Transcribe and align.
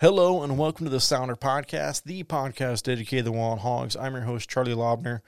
Hello 0.00 0.42
and 0.42 0.56
welcome 0.56 0.86
to 0.86 0.90
the 0.90 0.98
Sounder 0.98 1.36
Podcast, 1.36 2.04
the 2.04 2.24
podcast 2.24 2.84
dedicated 2.84 3.26
to 3.26 3.30
the 3.30 3.36
wild 3.36 3.58
hogs. 3.58 3.96
I'm 3.96 4.14
your 4.14 4.22
host, 4.22 4.48
Charlie 4.48 4.72
Lobner. 4.72 5.20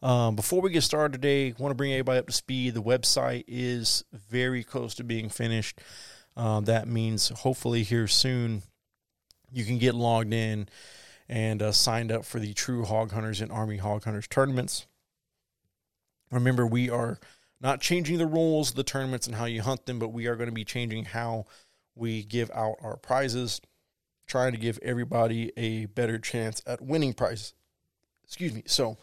Um, 0.00 0.36
before 0.36 0.60
we 0.60 0.70
get 0.70 0.84
started 0.84 1.12
today, 1.12 1.52
want 1.58 1.72
to 1.72 1.74
bring 1.74 1.92
everybody 1.92 2.20
up 2.20 2.28
to 2.28 2.32
speed. 2.32 2.74
The 2.74 2.82
website 2.84 3.42
is 3.48 4.04
very 4.12 4.62
close 4.62 4.94
to 4.94 5.02
being 5.02 5.28
finished. 5.28 5.80
Um, 6.36 6.66
that 6.66 6.86
means 6.86 7.30
hopefully 7.30 7.82
here 7.82 8.06
soon 8.06 8.62
you 9.50 9.64
can 9.64 9.78
get 9.78 9.96
logged 9.96 10.32
in 10.32 10.68
and 11.28 11.60
uh, 11.60 11.72
signed 11.72 12.12
up 12.12 12.24
for 12.24 12.38
the 12.38 12.54
True 12.54 12.84
Hog 12.84 13.10
Hunters 13.10 13.40
and 13.40 13.50
Army 13.50 13.78
Hog 13.78 14.04
Hunters 14.04 14.28
tournaments. 14.28 14.86
Remember, 16.30 16.64
we 16.64 16.88
are 16.88 17.18
not 17.60 17.80
changing 17.80 18.18
the 18.18 18.26
rules 18.26 18.70
of 18.70 18.76
the 18.76 18.84
tournaments 18.84 19.26
and 19.26 19.34
how 19.34 19.46
you 19.46 19.62
hunt 19.62 19.86
them, 19.86 19.98
but 19.98 20.12
we 20.12 20.28
are 20.28 20.36
going 20.36 20.48
to 20.48 20.54
be 20.54 20.64
changing 20.64 21.06
how 21.06 21.46
we 21.96 22.22
give 22.22 22.52
out 22.52 22.76
our 22.82 22.96
prizes 22.96 23.60
trying 24.26 24.52
to 24.52 24.58
give 24.58 24.78
everybody 24.82 25.52
a 25.56 25.86
better 25.86 26.18
chance 26.18 26.62
at 26.66 26.80
winning 26.80 27.12
prizes. 27.12 27.54
Excuse 28.24 28.52
me. 28.54 28.62
So 28.66 28.98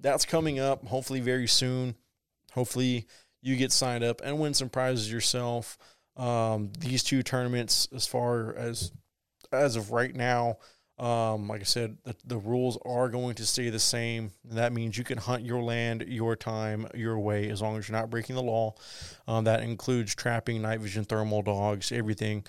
that's 0.00 0.24
coming 0.24 0.58
up 0.58 0.86
hopefully 0.86 1.20
very 1.20 1.46
soon. 1.46 1.94
Hopefully 2.52 3.06
you 3.40 3.56
get 3.56 3.72
signed 3.72 4.04
up 4.04 4.20
and 4.24 4.38
win 4.38 4.54
some 4.54 4.68
prizes 4.68 5.12
yourself. 5.12 5.78
Um, 6.16 6.72
these 6.78 7.02
two 7.02 7.22
tournaments, 7.22 7.88
as 7.94 8.06
far 8.06 8.54
as 8.54 8.92
as 9.50 9.76
of 9.76 9.90
right 9.90 10.14
now, 10.14 10.58
um, 10.98 11.48
like 11.48 11.60
I 11.60 11.64
said, 11.64 11.96
the, 12.04 12.14
the, 12.24 12.36
rules 12.36 12.78
are 12.84 13.08
going 13.08 13.34
to 13.36 13.46
stay 13.46 13.70
the 13.70 13.78
same. 13.78 14.30
That 14.44 14.72
means 14.72 14.96
you 14.96 15.04
can 15.04 15.18
hunt 15.18 15.44
your 15.44 15.62
land, 15.62 16.04
your 16.06 16.36
time, 16.36 16.86
your 16.94 17.18
way, 17.18 17.48
as 17.48 17.60
long 17.60 17.76
as 17.76 17.88
you're 17.88 17.98
not 17.98 18.10
breaking 18.10 18.36
the 18.36 18.42
law. 18.42 18.74
Um, 19.26 19.44
that 19.44 19.62
includes 19.62 20.14
trapping, 20.14 20.62
night 20.62 20.80
vision, 20.80 21.04
thermal 21.04 21.42
dogs, 21.42 21.92
everything. 21.92 22.44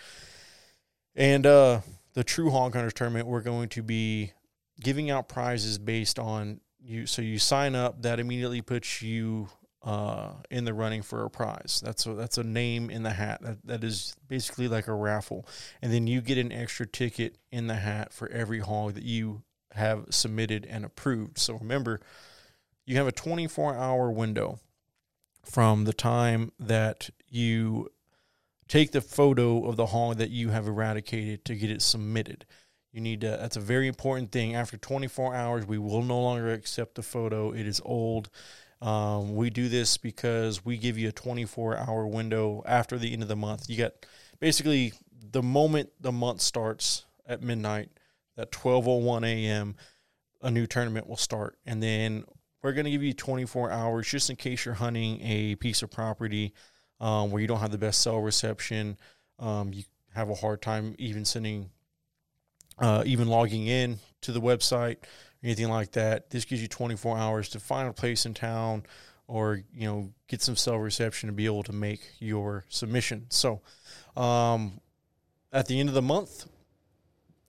And 1.16 1.46
uh, 1.46 1.82
the 2.14 2.24
True 2.24 2.50
Hog 2.50 2.74
Hunters 2.74 2.94
tournament, 2.94 3.28
we're 3.28 3.42
going 3.42 3.70
to 3.70 3.84
be 3.84 4.34
giving 4.82 5.12
out 5.12 5.28
prizes 5.28 5.78
based 5.78 6.18
on 6.18 6.62
you. 6.80 7.06
So 7.06 7.22
you 7.22 7.40
sign 7.40 7.76
up, 7.76 8.02
that 8.02 8.20
immediately 8.20 8.62
puts 8.62 9.02
you 9.02 9.50
uh, 9.84 10.32
in 10.50 10.66
the 10.66 10.74
running 10.74 11.02
for 11.02 11.24
a 11.24 11.30
prize. 11.30 11.82
That's 11.84 12.06
a, 12.06 12.14
that's 12.14 12.38
a 12.38 12.44
name 12.44 12.90
in 12.90 13.04
the 13.04 13.12
hat. 13.12 13.42
That, 13.42 13.66
that 13.66 13.84
is 13.84 14.16
basically 14.28 14.68
like 14.68 14.88
a 14.88 14.94
raffle. 14.94 15.46
And 15.82 15.94
then 15.94 16.08
you 16.08 16.22
get 16.22 16.38
an 16.38 16.52
extra 16.52 16.88
ticket 16.88 17.38
in 17.52 17.68
the 17.68 17.76
hat 17.76 18.14
for 18.14 18.30
every 18.30 18.60
hog 18.60 18.94
that 18.94 19.04
you 19.04 19.44
have 19.74 20.06
submitted 20.10 20.66
and 20.66 20.86
approved. 20.86 21.38
So 21.38 21.56
remember, 21.56 22.00
you 22.86 22.98
have 22.98 23.08
a 23.08 23.12
24 23.12 23.76
hour 23.76 24.12
window 24.12 24.60
from 25.44 25.84
the 25.84 25.94
time 25.94 26.52
that 26.60 27.10
you 27.28 27.90
take 28.68 28.92
the 28.92 29.02
photo 29.02 29.66
of 29.68 29.76
the 29.76 29.88
hog 29.88 30.18
that 30.18 30.30
you 30.30 30.50
have 30.50 30.68
eradicated 30.68 31.46
to 31.46 31.56
get 31.56 31.70
it 31.70 31.82
submitted. 31.82 32.46
You 32.92 33.02
need 33.02 33.22
to, 33.22 33.28
that's 33.28 33.56
a 33.56 33.62
very 33.62 33.88
important 33.88 34.32
thing. 34.32 34.56
After 34.56 34.78
24 34.78 35.34
hours, 35.34 35.66
we 35.66 35.78
will 35.78 36.04
no 36.04 36.22
longer 36.22 36.52
accept 36.54 36.96
the 36.96 37.02
photo. 37.02 37.52
It 37.52 37.66
is 37.66 37.82
old. 37.84 38.30
Um, 38.82 39.36
we 39.36 39.50
do 39.50 39.70
this 39.70 39.98
because 39.98 40.64
we 40.64 40.78
give 40.78 40.98
you 40.98 41.10
a 41.10 41.14
24 41.14 41.78
hour 41.78 42.06
window 42.06 42.62
after 42.66 42.98
the 42.98 43.12
end 43.14 43.24
of 43.24 43.30
the 43.30 43.36
month. 43.36 43.70
You 43.70 43.78
got 43.78 43.94
basically 44.40 44.94
the 45.32 45.42
moment 45.42 45.90
the 46.00 46.12
month 46.12 46.42
starts 46.42 47.06
at 47.26 47.42
midnight, 47.42 47.90
at 48.38 48.52
12:01 48.52 49.26
a.m., 49.26 49.76
a 50.42 50.52
new 50.52 50.68
tournament 50.68 51.08
will 51.08 51.16
start, 51.16 51.58
and 51.66 51.82
then 51.82 52.26
we're 52.62 52.74
going 52.74 52.86
to 52.86 52.92
give 52.92 53.04
you 53.04 53.14
24 53.14 53.72
hours 53.72 54.08
just 54.10 54.30
in 54.30 54.36
case 54.36 54.66
you're 54.66 54.74
hunting 54.74 55.22
a 55.22 55.56
piece 55.56 55.82
of 55.82 55.90
property 55.90 56.54
um, 57.04 57.32
where 57.32 57.42
you 57.42 57.48
don't 57.48 57.60
have 57.60 57.72
the 57.72 57.78
best 57.78 58.02
cell 58.02 58.20
reception. 58.20 58.98
Um, 59.38 59.74
you 59.74 59.84
have 60.16 60.30
a 60.30 60.36
hard 60.36 60.62
time 60.62 60.96
even 60.98 61.26
sending, 61.26 61.70
uh, 62.80 63.04
even 63.06 63.28
logging 63.28 63.68
in 63.68 64.00
to 64.22 64.32
the 64.32 64.40
website, 64.40 64.98
anything 65.44 65.68
like 65.68 65.92
that. 65.92 66.30
This 66.30 66.46
gives 66.46 66.62
you 66.62 66.70
24 66.70 67.18
hours 67.18 67.50
to 67.50 67.60
find 67.60 67.90
a 67.90 67.94
place 67.94 68.26
in 68.26 68.34
town 68.34 68.84
or, 69.28 69.62
you 69.74 69.86
know, 69.86 70.14
get 70.30 70.42
some 70.42 70.56
cell 70.56 70.78
reception 70.78 71.28
to 71.28 71.34
be 71.34 71.46
able 71.46 71.64
to 71.64 71.74
make 71.74 72.00
your 72.20 72.64
submission. 72.70 73.26
So, 73.30 73.62
um, 74.16 74.80
at 75.52 75.68
the 75.68 75.82
end 75.82 75.90
of 75.90 75.96
the 75.96 76.02
month, 76.02 76.46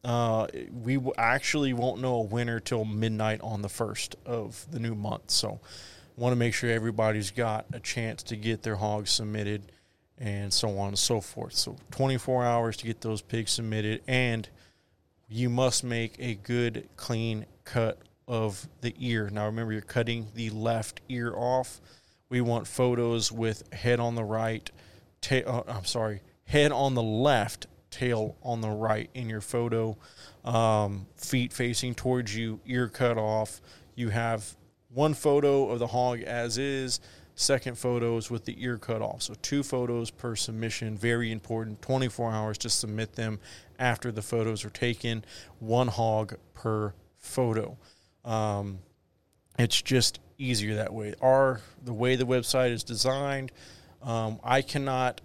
uh, 0.02 0.48
we 0.72 0.98
actually 1.16 1.72
won't 1.72 2.00
know 2.00 2.16
a 2.16 2.22
winner 2.22 2.58
till 2.58 2.84
midnight 2.84 3.40
on 3.40 3.62
the 3.62 3.68
first 3.68 4.16
of 4.26 4.66
the 4.72 4.80
new 4.80 4.96
month. 4.96 5.30
So, 5.30 5.60
want 6.16 6.32
to 6.32 6.36
make 6.36 6.54
sure 6.54 6.70
everybody's 6.70 7.30
got 7.30 7.66
a 7.72 7.80
chance 7.80 8.22
to 8.24 8.36
get 8.36 8.62
their 8.62 8.76
hogs 8.76 9.10
submitted 9.10 9.72
and 10.18 10.52
so 10.52 10.78
on 10.78 10.88
and 10.88 10.98
so 10.98 11.20
forth. 11.20 11.54
So 11.54 11.76
24 11.90 12.44
hours 12.44 12.76
to 12.78 12.86
get 12.86 13.00
those 13.00 13.20
pigs 13.20 13.52
submitted, 13.52 14.02
and 14.06 14.48
you 15.28 15.50
must 15.50 15.82
make 15.82 16.14
a 16.18 16.34
good, 16.34 16.88
clean 16.96 17.46
cut 17.64 17.98
of 18.28 18.68
the 18.80 18.94
ear. 18.98 19.28
Now, 19.30 19.46
remember, 19.46 19.72
you're 19.72 19.82
cutting 19.82 20.28
the 20.34 20.50
left 20.50 21.00
ear 21.08 21.34
off. 21.34 21.80
We 22.28 22.40
want 22.40 22.66
photos 22.66 23.30
with 23.32 23.72
head 23.72 24.00
on 24.00 24.14
the 24.14 24.24
right, 24.24 24.70
tail. 25.20 25.64
Uh, 25.66 25.72
I'm 25.72 25.84
sorry, 25.84 26.20
head 26.44 26.72
on 26.72 26.94
the 26.94 27.02
left, 27.02 27.66
tail 27.90 28.36
on 28.42 28.60
the 28.60 28.70
right 28.70 29.10
in 29.14 29.28
your 29.28 29.40
photo. 29.40 29.96
Um, 30.44 31.06
feet 31.16 31.52
facing 31.52 31.94
towards 31.94 32.36
you, 32.36 32.60
ear 32.66 32.88
cut 32.88 33.18
off. 33.18 33.60
You 33.94 34.10
have 34.10 34.56
one 34.94 35.12
photo 35.12 35.68
of 35.70 35.80
the 35.80 35.88
hog 35.88 36.20
as 36.22 36.56
is, 36.56 37.00
second 37.34 37.76
photos 37.76 38.30
with 38.30 38.44
the 38.44 38.62
ear 38.62 38.78
cut 38.78 39.02
off. 39.02 39.22
So 39.22 39.34
two 39.42 39.62
photos 39.62 40.10
per 40.10 40.36
submission, 40.36 40.96
very 40.96 41.32
important. 41.32 41.82
24 41.82 42.32
hours 42.32 42.58
to 42.58 42.70
submit 42.70 43.14
them 43.14 43.40
after 43.78 44.12
the 44.12 44.22
photos 44.22 44.64
are 44.64 44.70
taken, 44.70 45.24
one 45.58 45.88
hog 45.88 46.36
per 46.54 46.94
photo. 47.18 47.76
Um, 48.24 48.78
it's 49.58 49.82
just 49.82 50.20
easier 50.38 50.76
that 50.76 50.92
way. 50.92 51.14
Our 51.20 51.60
the 51.82 51.92
way 51.92 52.16
the 52.16 52.26
website 52.26 52.70
is 52.70 52.84
designed, 52.84 53.52
um, 54.02 54.38
I 54.42 54.62
cannot 54.62 55.20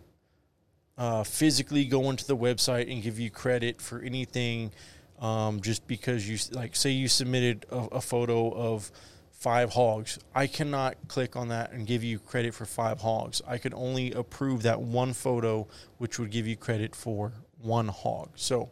uh, 0.97 1.24
physically 1.24 1.86
go 1.86 2.09
into 2.09 2.25
the 2.25 2.36
website 2.36 2.91
and 2.91 3.01
give 3.01 3.19
you 3.19 3.30
credit 3.30 3.81
for 3.81 4.01
anything 4.01 4.72
um, 5.19 5.62
just 5.62 5.88
because 5.88 6.28
you 6.28 6.38
like 6.51 6.75
say 6.75 6.91
you 6.91 7.07
submitted 7.07 7.66
a, 7.72 7.78
a 7.78 8.01
photo 8.01 8.51
of 8.51 8.91
five 9.39 9.73
hogs. 9.73 10.19
I 10.35 10.47
cannot 10.47 11.07
click 11.07 11.38
on 11.38 11.47
that 11.47 11.72
and 11.72 11.88
give 11.88 12.03
you 12.03 12.19
credit 12.19 12.53
for 12.53 12.66
five 12.66 13.00
hogs. 13.00 13.41
I 13.47 13.57
can 13.57 13.73
only 13.73 14.11
approve 14.11 14.63
that 14.63 14.81
one 14.81 15.13
photo, 15.13 15.67
which 15.97 16.19
would 16.19 16.29
give 16.29 16.45
you 16.45 16.57
credit 16.57 16.94
for 16.94 17.31
one 17.57 17.88
hog. 17.88 18.31
So 18.35 18.69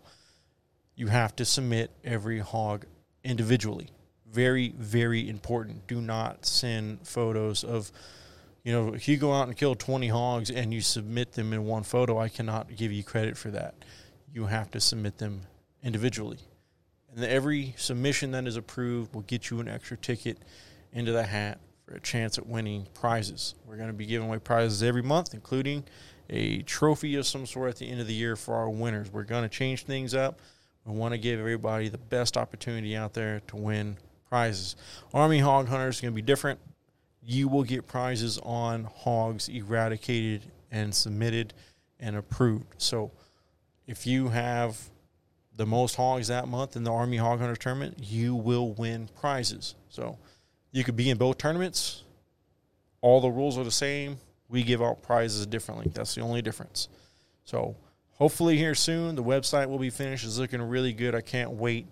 you 0.95 1.07
have 1.07 1.35
to 1.37 1.45
submit 1.45 1.91
every 2.03 2.39
hog 2.39 2.85
individually. 3.23 3.89
Very, 4.29 4.73
very 4.77 5.29
important. 5.29 5.87
Do 5.87 6.01
not 6.01 6.45
send 6.45 7.07
photos 7.07 7.63
of, 7.63 7.89
you 8.63 8.73
know, 8.73 8.93
if 8.93 9.07
you 9.07 9.15
go 9.15 9.31
out 9.33 9.47
and 9.47 9.55
kill 9.55 9.73
20 9.73 10.09
hogs 10.09 10.51
and 10.51 10.73
you 10.73 10.81
submit 10.81 11.31
them 11.31 11.53
in 11.53 11.63
one 11.63 11.83
photo, 11.83 12.19
I 12.19 12.27
cannot 12.27 12.75
give 12.75 12.91
you 12.91 13.05
credit 13.05 13.37
for 13.37 13.51
that. 13.51 13.73
You 14.33 14.47
have 14.47 14.69
to 14.71 14.81
submit 14.81 15.17
them 15.17 15.43
individually. 15.81 16.39
And 17.15 17.23
every 17.25 17.73
submission 17.77 18.31
that 18.31 18.45
is 18.47 18.57
approved 18.57 19.15
will 19.15 19.21
get 19.21 19.49
you 19.49 19.59
an 19.59 19.67
extra 19.67 19.97
ticket 19.97 20.37
into 20.93 21.11
the 21.11 21.23
hat 21.23 21.59
for 21.85 21.95
a 21.95 21.99
chance 21.99 22.37
at 22.37 22.45
winning 22.45 22.87
prizes. 22.93 23.55
We're 23.65 23.77
going 23.77 23.87
to 23.87 23.93
be 23.93 24.05
giving 24.05 24.27
away 24.27 24.39
prizes 24.39 24.83
every 24.83 25.01
month, 25.01 25.33
including 25.33 25.85
a 26.29 26.61
trophy 26.63 27.15
of 27.15 27.25
some 27.25 27.45
sort 27.45 27.69
at 27.69 27.77
the 27.77 27.89
end 27.89 28.01
of 28.01 28.07
the 28.07 28.13
year 28.13 28.35
for 28.35 28.55
our 28.55 28.69
winners. 28.69 29.11
We're 29.11 29.23
going 29.23 29.43
to 29.43 29.49
change 29.49 29.83
things 29.83 30.13
up. 30.13 30.41
We 30.85 30.93
want 30.93 31.13
to 31.13 31.17
give 31.17 31.39
everybody 31.39 31.89
the 31.89 31.97
best 31.97 32.37
opportunity 32.37 32.95
out 32.95 33.13
there 33.13 33.41
to 33.47 33.55
win 33.55 33.97
prizes. 34.29 34.75
Army 35.13 35.39
Hog 35.39 35.67
Hunters 35.67 35.95
is 35.95 36.01
going 36.01 36.13
to 36.13 36.15
be 36.15 36.21
different. 36.21 36.59
You 37.23 37.47
will 37.47 37.63
get 37.63 37.87
prizes 37.87 38.39
on 38.43 38.85
hogs 38.95 39.49
eradicated 39.49 40.43
and 40.71 40.93
submitted 40.93 41.53
and 41.99 42.15
approved. 42.15 42.75
So 42.77 43.11
if 43.85 44.07
you 44.07 44.29
have 44.29 44.77
the 45.57 45.65
most 45.65 45.95
hogs 45.95 46.27
that 46.27 46.47
month 46.47 46.75
in 46.75 46.83
the 46.83 46.93
Army 46.93 47.17
Hog 47.17 47.39
Hunter 47.39 47.55
tournament, 47.55 47.97
you 47.99 48.35
will 48.35 48.71
win 48.73 49.09
prizes. 49.19 49.75
So 49.89 50.17
you 50.71 50.83
could 50.83 50.95
be 50.95 51.09
in 51.09 51.17
both 51.17 51.37
tournaments. 51.37 52.03
All 53.01 53.19
the 53.19 53.29
rules 53.29 53.57
are 53.57 53.63
the 53.63 53.71
same. 53.71 54.19
We 54.49 54.63
give 54.63 54.81
out 54.81 55.01
prizes 55.01 55.45
differently. 55.45 55.91
That's 55.93 56.15
the 56.15 56.21
only 56.21 56.41
difference. 56.41 56.87
So 57.43 57.75
hopefully 58.11 58.57
here 58.57 58.75
soon, 58.75 59.15
the 59.15 59.23
website 59.23 59.67
will 59.67 59.79
be 59.79 59.89
finished. 59.89 60.25
It's 60.25 60.37
looking 60.37 60.61
really 60.61 60.93
good. 60.93 61.15
I 61.15 61.21
can't 61.21 61.51
wait. 61.51 61.91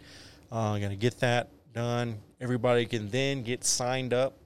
Uh, 0.51 0.73
I'm 0.73 0.79
going 0.79 0.91
to 0.91 0.95
get 0.95 1.19
that 1.19 1.49
done. 1.73 2.19
Everybody 2.39 2.85
can 2.85 3.09
then 3.09 3.43
get 3.43 3.63
signed 3.63 4.13
up. 4.13 4.37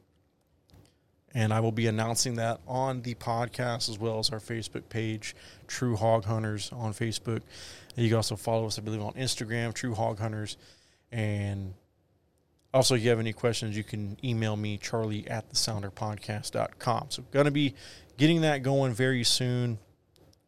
And 1.36 1.54
I 1.54 1.60
will 1.60 1.72
be 1.72 1.86
announcing 1.86 2.36
that 2.36 2.60
on 2.68 3.04
the 3.04 3.14
podcast 3.14 3.90
as 3.90 4.00
well 4.00 4.18
as 4.18 4.32
our 4.32 4.40
Facebook 4.40 4.90
page, 4.90 5.36
True 5.68 5.96
Hog 5.96 6.26
Hunters 6.26 6.72
on 6.74 6.94
Facebook. 6.94 7.42
You 8.00 8.10
can 8.10 8.18
also 8.18 8.36
follow 8.36 8.68
us, 8.68 8.80
I 8.80 8.82
believe, 8.82 9.02
on 9.02 9.14
Instagram, 9.14 9.74
True 9.74 9.94
Hog 9.94 10.20
Hunters. 10.20 10.58
And 11.12 11.74
also, 12.74 12.96
if 12.96 13.04
you 13.04 13.10
have 13.10 13.20
any 13.20 13.34
questions, 13.34 13.76
you 13.76 13.84
can 13.84 14.18
email 14.24 14.56
me, 14.56 14.78
charlie 14.78 15.28
at 15.28 15.50
the 15.50 15.56
sounderpodcast.com. 15.56 17.08
So, 17.10 17.22
we're 17.24 17.34
going 17.34 17.46
to 17.46 17.52
be 17.52 17.74
getting 18.18 18.42
that 18.42 18.64
going 18.64 18.94
very 18.94 19.24
soon. 19.24 19.80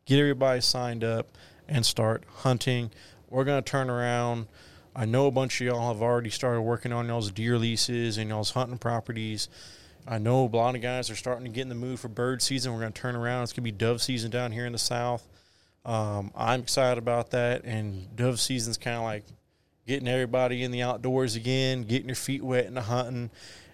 Get 0.06 0.20
everybody 0.20 0.62
signed 0.62 1.04
up 1.04 1.28
and 1.68 1.86
start 1.86 2.24
hunting 2.38 2.92
we're 3.32 3.46
going 3.46 3.64
to 3.64 3.68
turn 3.68 3.90
around. 3.90 4.48
I 4.96 5.06
know 5.06 5.26
a 5.26 5.32
bunch 5.32 5.62
of 5.62 5.68
y'all 5.68 5.94
have 5.94 6.02
already 6.02 6.30
started 6.30 6.62
working 6.62 6.92
on 6.92 7.08
y'all's 7.08 7.32
deer 7.32 7.58
leases 7.58 8.18
and 8.18 8.30
y'all's 8.30 8.52
hunting 8.52 8.78
properties. 8.78 9.48
I 10.06 10.18
know 10.18 10.46
a 10.46 10.48
lot 10.48 10.76
of 10.76 10.82
guys 10.82 11.10
are 11.10 11.16
starting 11.16 11.46
to 11.46 11.50
get 11.50 11.62
in 11.62 11.70
the 11.70 11.76
mood 11.76 12.00
for 12.00 12.10
bird 12.10 12.42
season. 12.42 12.74
We're 12.74 12.82
going 12.82 12.92
to 12.92 13.02
turn 13.02 13.16
around. 13.16 13.44
It's 13.44 13.54
going 13.54 13.64
to 13.64 13.72
be 13.72 13.72
dove 13.72 14.02
season 14.02 14.30
down 14.30 14.52
here 14.52 14.66
in 14.66 14.74
the 14.74 14.78
south. 14.78 15.26
Um, 15.86 16.32
I'm 16.36 16.62
excited 16.62 16.98
about 16.98 17.32
that. 17.32 17.64
And 17.64 18.16
dove 18.16 18.40
season's 18.40 18.78
kind 18.78 18.98
of 18.98 19.04
like 19.04 19.24
getting 19.88 20.08
everybody 20.08 20.64
in 20.64 20.72
the 20.72 20.82
outdoors 20.84 21.36
again, 21.36 21.84
getting 21.84 22.08
your 22.08 22.16
feet 22.16 22.44
wet 22.44 22.66
in 22.66 22.74
the 22.74 22.82
hunting. 22.82 23.30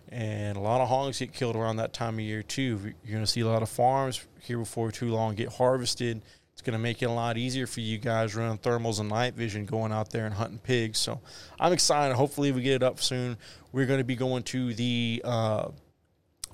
And 0.09 0.55
a 0.55 0.61
lot 0.61 0.79
of 0.79 0.87
hogs 0.87 1.19
get 1.19 1.33
killed 1.33 1.55
around 1.55 1.77
that 1.77 1.93
time 1.93 2.15
of 2.15 2.21
year 2.21 2.41
too. 2.41 2.79
You're 3.03 3.13
going 3.13 3.25
to 3.25 3.27
see 3.27 3.41
a 3.41 3.47
lot 3.47 3.61
of 3.61 3.69
farms 3.69 4.25
here 4.41 4.57
before 4.57 4.91
too 4.91 5.09
long 5.09 5.35
get 5.35 5.49
harvested. 5.49 6.21
It's 6.53 6.61
going 6.61 6.73
to 6.73 6.79
make 6.79 7.03
it 7.03 7.05
a 7.05 7.11
lot 7.11 7.37
easier 7.37 7.67
for 7.67 7.81
you 7.81 7.97
guys 7.97 8.35
running 8.35 8.57
thermals 8.57 8.99
and 8.99 9.09
night 9.09 9.35
vision 9.35 9.65
going 9.65 9.91
out 9.91 10.09
there 10.09 10.25
and 10.25 10.33
hunting 10.33 10.59
pigs. 10.59 10.97
So 10.97 11.19
I'm 11.59 11.73
excited. 11.73 12.15
Hopefully 12.15 12.51
we 12.51 12.61
get 12.61 12.75
it 12.75 12.83
up 12.83 12.99
soon. 13.01 13.37
We're 13.71 13.85
going 13.85 13.99
to 13.99 14.05
be 14.05 14.15
going 14.15 14.43
to 14.43 14.73
the 14.73 15.21
uh, 15.23 15.67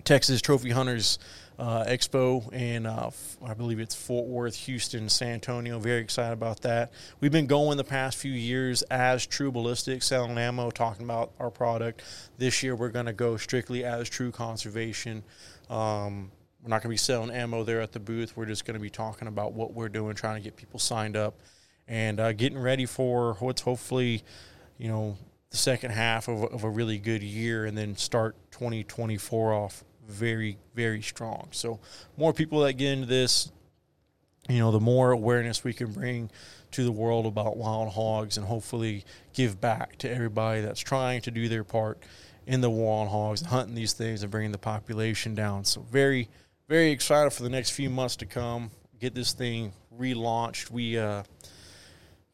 Texas 0.04 0.42
Trophy 0.42 0.72
Hunters 0.72 1.20
uh, 1.60 1.86
Expo, 1.86 2.50
and 2.52 2.88
uh, 2.88 3.12
I 3.46 3.54
believe 3.54 3.80
it's 3.80 3.96
Fort 3.96 4.28
Worth, 4.28 4.56
Houston, 4.66 5.10
San 5.10 5.36
Antonio. 5.36 5.80
Very 5.80 6.02
excited 6.02 6.34
about 6.34 6.62
that. 6.62 6.92
We've 7.20 7.32
been 7.32 7.48
going 7.48 7.78
the 7.78 7.84
past 7.84 8.18
few 8.18 8.32
years 8.32 8.82
as 8.84 9.26
True 9.26 9.52
Ballistics, 9.52 10.08
selling 10.08 10.38
ammo, 10.38 10.72
talking 10.72 11.06
about 11.06 11.32
our 11.40 11.52
product. 11.52 12.02
This 12.38 12.64
year, 12.64 12.76
we're 12.76 12.90
going 12.90 13.06
to 13.06 13.14
go 13.14 13.38
strictly 13.38 13.84
as 13.84 14.10
True 14.10 14.32
Conservation. 14.32 15.24
Um, 15.70 16.32
we're 16.64 16.70
not 16.70 16.82
going 16.82 16.90
to 16.90 16.90
be 16.90 16.98
selling 16.98 17.30
ammo 17.30 17.64
there 17.64 17.82
at 17.82 17.92
the 17.92 18.00
booth. 18.00 18.36
We're 18.36 18.46
just 18.46 18.66
going 18.66 18.76
to 18.76 18.82
be 18.82 18.90
talking 18.90 19.28
about 19.28 19.54
what 19.54 19.74
we're 19.74 19.90
doing, 19.90 20.16
trying 20.16 20.36
to 20.36 20.44
get 20.44 20.56
people 20.56 20.80
signed 20.80 21.16
up, 21.16 21.40
and 21.88 22.20
uh, 22.20 22.34
getting 22.34 22.58
ready 22.58 22.86
for 22.86 23.36
what's 23.36 23.62
hopefully, 23.62 24.24
you 24.78 24.88
know, 24.88 25.18
the 25.52 25.58
second 25.58 25.92
half 25.92 26.28
of, 26.28 26.44
of 26.46 26.64
a 26.64 26.70
really 26.70 26.98
good 26.98 27.22
year, 27.22 27.66
and 27.66 27.78
then 27.78 27.96
start 27.96 28.36
2024 28.52 29.54
off 29.54 29.84
very, 30.08 30.58
very 30.76 31.02
strong. 31.02 31.48
So, 31.52 31.80
more 32.18 32.34
people 32.34 32.62
that 32.62 32.74
get 32.74 32.94
into 32.94 33.06
this, 33.06 33.52
you 34.50 34.60
know, 34.60 34.72
the 34.72 34.80
more 34.80 35.12
awareness 35.12 35.64
we 35.64 35.74
can 35.74 35.92
bring 35.92 36.30
to 36.72 36.84
the 36.84 36.92
world 36.92 37.26
about 37.26 37.58
wild 37.58 37.94
hogs 37.94 38.38
and 38.38 38.46
hopefully 38.46 39.06
give 39.34 39.62
back 39.62 39.98
to 39.98 40.12
everybody 40.12 40.62
that's 40.62 40.80
trying 40.80 41.22
to 41.22 41.32
do 41.32 41.48
their 41.48 41.64
part 41.64 42.00
in 42.46 42.62
the 42.62 42.70
wild 42.70 43.10
hogs, 43.10 43.42
hunting 43.42 43.76
these 43.76 43.94
things 43.94 44.22
and 44.22 44.32
bringing 44.32 44.52
the 44.52 44.58
population 44.58 45.36
down. 45.36 45.64
So, 45.66 45.82
very, 45.82 46.30
very 46.68 46.92
excited 46.92 47.32
for 47.32 47.44
the 47.44 47.50
next 47.50 47.72
few 47.72 47.90
months 47.90 48.16
to 48.18 48.26
come. 48.26 48.72
Get 49.00 49.16
this 49.16 49.34
thing 49.34 49.74
relaunched. 49.98 50.72
We, 50.72 50.98
uh, 50.98 51.24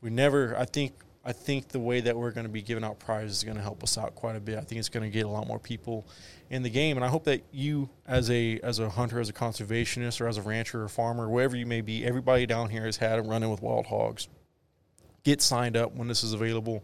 we 0.01 0.09
never, 0.09 0.55
I 0.57 0.65
think, 0.65 0.93
I 1.29 1.31
think 1.31 1.67
the 1.67 1.79
way 1.79 2.01
that 2.01 2.17
we're 2.17 2.31
going 2.31 2.47
to 2.47 2.51
be 2.51 2.63
giving 2.63 2.83
out 2.83 2.97
prizes 2.97 3.37
is 3.37 3.43
going 3.43 3.55
to 3.55 3.61
help 3.61 3.83
us 3.83 3.99
out 3.99 4.15
quite 4.15 4.35
a 4.35 4.39
bit. 4.39 4.57
I 4.57 4.61
think 4.61 4.79
it's 4.79 4.89
going 4.89 5.03
to 5.03 5.11
get 5.11 5.27
a 5.27 5.29
lot 5.29 5.45
more 5.45 5.59
people 5.59 6.07
in 6.49 6.63
the 6.63 6.71
game, 6.71 6.97
and 6.97 7.05
I 7.05 7.07
hope 7.07 7.25
that 7.25 7.43
you, 7.51 7.87
as 8.07 8.31
a 8.31 8.59
as 8.63 8.79
a 8.79 8.89
hunter, 8.89 9.19
as 9.19 9.29
a 9.29 9.33
conservationist, 9.33 10.21
or 10.21 10.27
as 10.27 10.37
a 10.37 10.41
rancher 10.41 10.83
or 10.83 10.87
farmer, 10.87 11.29
wherever 11.29 11.55
you 11.55 11.67
may 11.67 11.81
be, 11.81 12.03
everybody 12.03 12.47
down 12.47 12.71
here 12.71 12.83
has 12.85 12.97
had 12.97 13.19
a 13.19 13.21
run 13.21 13.43
in 13.43 13.51
with 13.51 13.61
wild 13.61 13.85
hogs. 13.85 14.27
Get 15.23 15.39
signed 15.39 15.77
up 15.77 15.93
when 15.93 16.07
this 16.07 16.23
is 16.23 16.33
available. 16.33 16.83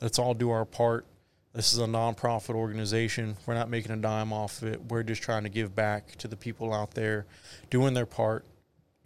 Let's 0.00 0.18
all 0.18 0.34
do 0.34 0.50
our 0.50 0.64
part. 0.64 1.06
This 1.52 1.72
is 1.72 1.78
a 1.78 1.86
nonprofit 1.86 2.56
organization. 2.56 3.36
We're 3.46 3.54
not 3.54 3.70
making 3.70 3.92
a 3.92 3.96
dime 3.96 4.32
off 4.32 4.60
of 4.60 4.72
it. 4.72 4.86
We're 4.88 5.04
just 5.04 5.22
trying 5.22 5.44
to 5.44 5.50
give 5.50 5.76
back 5.76 6.16
to 6.16 6.26
the 6.26 6.36
people 6.36 6.74
out 6.74 6.94
there 6.94 7.26
doing 7.70 7.94
their 7.94 8.06
part 8.06 8.44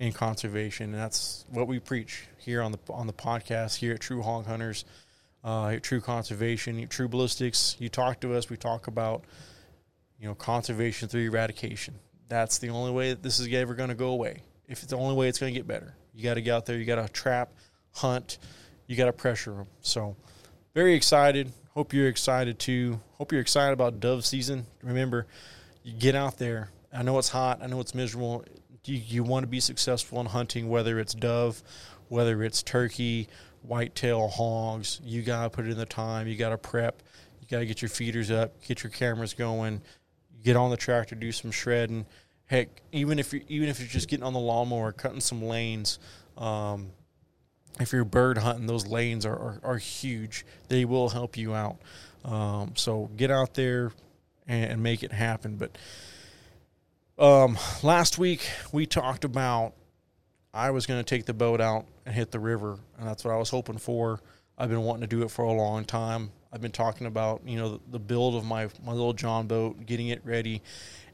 in 0.02 0.12
conservation. 0.12 0.92
And 0.92 1.00
that's 1.00 1.46
what 1.48 1.68
we 1.68 1.78
preach 1.78 2.24
here 2.36 2.60
on 2.60 2.72
the 2.72 2.78
on 2.90 3.06
the 3.06 3.12
podcast 3.12 3.76
here 3.76 3.94
at 3.94 4.00
True 4.00 4.20
Hog 4.20 4.46
Hunters, 4.46 4.84
uh, 5.44 5.76
True 5.80 6.00
Conservation, 6.00 6.88
True 6.88 7.08
Ballistics. 7.08 7.76
You 7.78 7.88
talk 7.88 8.20
to 8.22 8.34
us. 8.34 8.50
We 8.50 8.56
talk 8.56 8.88
about 8.88 9.24
you 10.18 10.26
know, 10.26 10.34
conservation 10.34 11.08
through 11.08 11.22
eradication. 11.30 11.94
That's 12.28 12.58
the 12.58 12.70
only 12.70 12.90
way 12.90 13.10
that 13.10 13.22
this 13.22 13.38
is 13.38 13.46
ever 13.54 13.74
going 13.74 13.90
to 13.90 13.94
go 13.94 14.08
away. 14.08 14.42
If 14.66 14.82
it's 14.82 14.90
the 14.90 14.96
only 14.96 15.14
way 15.14 15.28
it's 15.28 15.38
going 15.38 15.54
to 15.54 15.58
get 15.58 15.68
better, 15.68 15.94
you 16.12 16.24
got 16.24 16.34
to 16.34 16.42
get 16.42 16.52
out 16.52 16.66
there. 16.66 16.76
You 16.76 16.84
got 16.84 17.06
to 17.06 17.12
trap, 17.12 17.52
hunt. 17.92 18.38
You 18.88 18.96
got 18.96 19.06
to 19.06 19.12
pressure 19.12 19.52
them. 19.52 19.66
So, 19.82 20.16
very 20.74 20.94
excited. 20.94 21.52
Hope 21.74 21.92
you're 21.92 22.08
excited 22.08 22.58
too. 22.58 23.00
Hope 23.18 23.30
you're 23.30 23.40
excited 23.40 23.72
about 23.72 24.00
dove 24.00 24.26
season. 24.26 24.66
Remember, 24.82 25.28
you 25.84 25.92
get 25.92 26.16
out 26.16 26.38
there. 26.38 26.70
I 26.92 27.02
know 27.02 27.18
it's 27.18 27.28
hot. 27.28 27.60
I 27.62 27.68
know 27.68 27.78
it's 27.78 27.94
miserable. 27.94 28.44
You, 28.84 28.96
you 28.96 29.22
want 29.22 29.44
to 29.44 29.48
be 29.48 29.60
successful 29.60 30.20
in 30.20 30.26
hunting, 30.26 30.68
whether 30.68 30.98
it's 30.98 31.14
dove, 31.14 31.62
whether 32.08 32.42
it's 32.42 32.62
turkey, 32.62 33.28
whitetail, 33.62 34.28
hogs. 34.28 35.00
You 35.04 35.22
got 35.22 35.44
to 35.44 35.50
put 35.50 35.66
in 35.66 35.76
the 35.76 35.86
time. 35.86 36.26
You 36.26 36.36
got 36.36 36.50
to 36.50 36.58
prep. 36.58 37.02
You 37.40 37.46
got 37.48 37.60
to 37.60 37.66
get 37.66 37.82
your 37.82 37.88
feeders 37.88 38.30
up, 38.30 38.62
get 38.66 38.82
your 38.82 38.90
cameras 38.90 39.34
going, 39.34 39.82
get 40.42 40.56
on 40.56 40.70
the 40.70 40.76
tractor, 40.76 41.14
do 41.14 41.32
some 41.32 41.50
shredding. 41.50 42.06
Heck, 42.46 42.68
even 42.92 43.18
if 43.18 43.32
you're 43.32 43.42
even 43.48 43.68
if 43.68 43.80
you're 43.80 43.88
just 43.88 44.08
getting 44.08 44.24
on 44.24 44.32
the 44.32 44.40
lawnmower, 44.40 44.92
cutting 44.92 45.20
some 45.20 45.42
lanes. 45.42 45.98
Um, 46.36 46.90
if 47.80 47.92
you're 47.92 48.04
bird 48.04 48.38
hunting, 48.38 48.66
those 48.66 48.86
lanes 48.86 49.24
are, 49.24 49.34
are, 49.34 49.60
are 49.62 49.78
huge. 49.78 50.44
They 50.68 50.84
will 50.84 51.08
help 51.08 51.36
you 51.36 51.54
out. 51.54 51.78
Um, 52.24 52.72
so 52.76 53.10
get 53.16 53.30
out 53.30 53.54
there 53.54 53.92
and, 54.46 54.72
and, 54.72 54.82
make 54.82 55.02
it 55.02 55.12
happen. 55.12 55.56
But 55.56 55.76
um, 57.22 57.56
last 57.84 58.18
week 58.18 58.50
we 58.72 58.84
talked 58.84 59.24
about 59.24 59.74
I 60.52 60.70
was 60.70 60.86
going 60.86 60.98
to 60.98 61.04
take 61.04 61.24
the 61.24 61.32
boat 61.32 61.60
out 61.60 61.86
and 62.04 62.14
hit 62.14 62.32
the 62.32 62.40
river, 62.40 62.78
and 62.98 63.06
that's 63.06 63.24
what 63.24 63.32
I 63.32 63.36
was 63.36 63.48
hoping 63.48 63.78
for. 63.78 64.20
I've 64.58 64.68
been 64.68 64.82
wanting 64.82 65.02
to 65.02 65.06
do 65.06 65.22
it 65.22 65.30
for 65.30 65.44
a 65.44 65.52
long 65.52 65.84
time. 65.84 66.32
I've 66.52 66.60
been 66.60 66.72
talking 66.72 67.06
about 67.06 67.40
you 67.46 67.56
know 67.56 67.80
the, 67.90 68.00
build 68.00 68.34
of 68.34 68.44
my 68.44 68.68
my 68.84 68.90
little 68.90 69.12
John 69.12 69.46
boat, 69.46 69.86
getting 69.86 70.08
it 70.08 70.20
ready, 70.24 70.62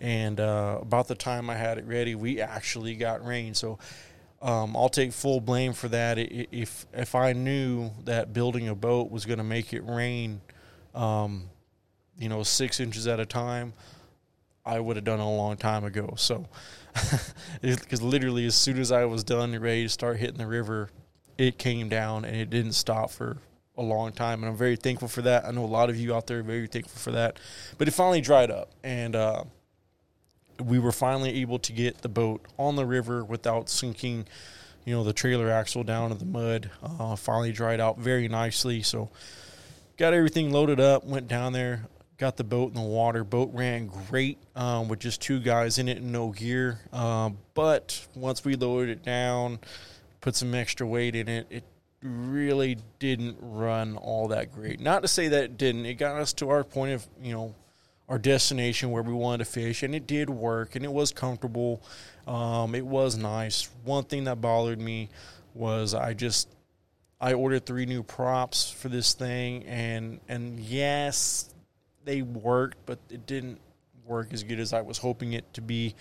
and 0.00 0.40
uh, 0.40 0.78
about 0.80 1.08
the 1.08 1.14
time 1.14 1.50
I 1.50 1.54
had 1.56 1.76
it 1.76 1.86
ready, 1.86 2.14
we 2.14 2.40
actually 2.40 2.94
got 2.96 3.24
rain. 3.24 3.52
So 3.54 3.78
um, 4.40 4.74
I'll 4.76 4.88
take 4.88 5.12
full 5.12 5.40
blame 5.40 5.74
for 5.74 5.88
that. 5.88 6.18
If 6.18 6.86
if 6.94 7.14
I 7.14 7.34
knew 7.34 7.90
that 8.04 8.32
building 8.32 8.66
a 8.68 8.74
boat 8.74 9.10
was 9.10 9.26
going 9.26 9.38
to 9.38 9.44
make 9.44 9.74
it 9.74 9.82
rain, 9.82 10.40
um, 10.94 11.50
you 12.18 12.30
know, 12.30 12.42
six 12.42 12.80
inches 12.80 13.06
at 13.06 13.20
a 13.20 13.26
time, 13.26 13.74
I 14.68 14.80
would 14.80 14.96
have 14.96 15.04
done 15.04 15.20
a 15.20 15.30
long 15.30 15.56
time 15.56 15.84
ago. 15.84 16.14
So 16.16 16.46
because 17.62 18.02
literally 18.02 18.46
as 18.46 18.54
soon 18.54 18.78
as 18.78 18.92
I 18.92 19.04
was 19.06 19.24
done 19.24 19.54
and 19.54 19.62
ready 19.62 19.84
to 19.84 19.88
start 19.88 20.18
hitting 20.18 20.38
the 20.38 20.46
river, 20.46 20.90
it 21.36 21.58
came 21.58 21.88
down 21.88 22.24
and 22.24 22.36
it 22.36 22.50
didn't 22.50 22.72
stop 22.72 23.10
for 23.10 23.38
a 23.76 23.82
long 23.82 24.10
time, 24.10 24.42
and 24.42 24.50
I'm 24.50 24.56
very 24.56 24.74
thankful 24.74 25.06
for 25.06 25.22
that. 25.22 25.44
I 25.44 25.52
know 25.52 25.64
a 25.64 25.66
lot 25.66 25.88
of 25.88 25.96
you 25.96 26.12
out 26.14 26.26
there 26.26 26.40
are 26.40 26.42
very 26.42 26.66
thankful 26.66 26.98
for 26.98 27.12
that. 27.12 27.38
But 27.78 27.86
it 27.86 27.92
finally 27.92 28.20
dried 28.20 28.50
up, 28.50 28.72
and 28.82 29.14
uh, 29.14 29.44
we 30.62 30.80
were 30.80 30.90
finally 30.90 31.40
able 31.40 31.60
to 31.60 31.72
get 31.72 32.02
the 32.02 32.08
boat 32.08 32.44
on 32.58 32.74
the 32.74 32.84
river 32.84 33.24
without 33.24 33.68
sinking, 33.68 34.26
you 34.84 34.94
know, 34.94 35.04
the 35.04 35.12
trailer 35.12 35.48
axle 35.48 35.84
down 35.84 36.10
in 36.10 36.18
the 36.18 36.24
mud. 36.24 36.70
Uh, 36.82 37.14
finally 37.14 37.52
dried 37.52 37.78
out 37.78 37.98
very 37.98 38.26
nicely. 38.26 38.82
So 38.82 39.10
got 39.96 40.12
everything 40.12 40.50
loaded 40.50 40.80
up, 40.80 41.04
went 41.04 41.28
down 41.28 41.52
there, 41.52 41.86
got 42.18 42.36
the 42.36 42.44
boat 42.44 42.68
in 42.68 42.74
the 42.74 42.86
water. 42.86 43.24
Boat 43.24 43.50
ran 43.52 43.86
great 43.86 44.38
um, 44.56 44.88
with 44.88 44.98
just 44.98 45.22
two 45.22 45.40
guys 45.40 45.78
in 45.78 45.88
it 45.88 45.98
and 45.98 46.12
no 46.12 46.30
gear. 46.30 46.80
Uh, 46.92 47.30
but 47.54 48.06
once 48.14 48.44
we 48.44 48.56
loaded 48.56 48.90
it 48.90 49.04
down, 49.04 49.58
put 50.20 50.34
some 50.34 50.54
extra 50.54 50.86
weight 50.86 51.14
in 51.14 51.28
it, 51.28 51.46
it 51.48 51.64
really 52.02 52.76
didn't 52.98 53.36
run 53.40 53.96
all 53.96 54.28
that 54.28 54.52
great. 54.52 54.80
Not 54.80 55.02
to 55.02 55.08
say 55.08 55.28
that 55.28 55.44
it 55.44 55.58
didn't. 55.58 55.86
It 55.86 55.94
got 55.94 56.20
us 56.20 56.32
to 56.34 56.50
our 56.50 56.64
point 56.64 56.92
of, 56.92 57.06
you 57.22 57.32
know, 57.32 57.54
our 58.08 58.18
destination 58.18 58.90
where 58.90 59.02
we 59.02 59.12
wanted 59.12 59.44
to 59.44 59.50
fish, 59.50 59.82
and 59.82 59.94
it 59.94 60.06
did 60.06 60.30
work, 60.30 60.76
and 60.76 60.84
it 60.84 60.92
was 60.92 61.12
comfortable. 61.12 61.82
Um, 62.26 62.74
it 62.74 62.86
was 62.86 63.16
nice. 63.16 63.68
One 63.84 64.04
thing 64.04 64.24
that 64.24 64.40
bothered 64.40 64.80
me 64.80 65.10
was 65.54 65.92
I 65.92 66.14
just 66.14 66.48
I 67.20 67.34
ordered 67.34 67.66
three 67.66 67.84
new 67.84 68.02
props 68.02 68.70
for 68.70 68.88
this 68.88 69.12
thing, 69.12 69.64
and 69.64 70.20
and 70.26 70.58
yes, 70.58 71.50
they 72.08 72.22
worked, 72.22 72.78
but 72.86 72.98
it 73.10 73.26
didn't 73.26 73.60
work 74.06 74.32
as 74.32 74.42
good 74.42 74.58
as 74.58 74.72
I 74.72 74.80
was 74.80 74.98
hoping 74.98 75.34
it 75.34 75.52
to 75.54 75.60
be. 75.60 75.94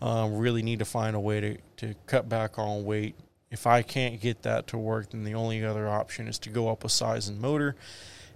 Um, 0.00 0.38
really 0.38 0.62
need 0.62 0.78
to 0.78 0.84
find 0.84 1.16
a 1.16 1.20
way 1.20 1.40
to, 1.40 1.56
to 1.78 1.94
cut 2.06 2.28
back 2.28 2.56
on 2.58 2.84
weight 2.84 3.16
if 3.50 3.66
I 3.66 3.82
can't 3.82 4.20
get 4.20 4.42
that 4.42 4.66
to 4.68 4.78
work, 4.78 5.10
then 5.10 5.24
the 5.24 5.34
only 5.34 5.64
other 5.64 5.88
option 5.88 6.28
is 6.28 6.38
to 6.40 6.50
go 6.50 6.68
up 6.68 6.84
a 6.84 6.88
size 6.88 7.28
and 7.28 7.40
motor, 7.40 7.76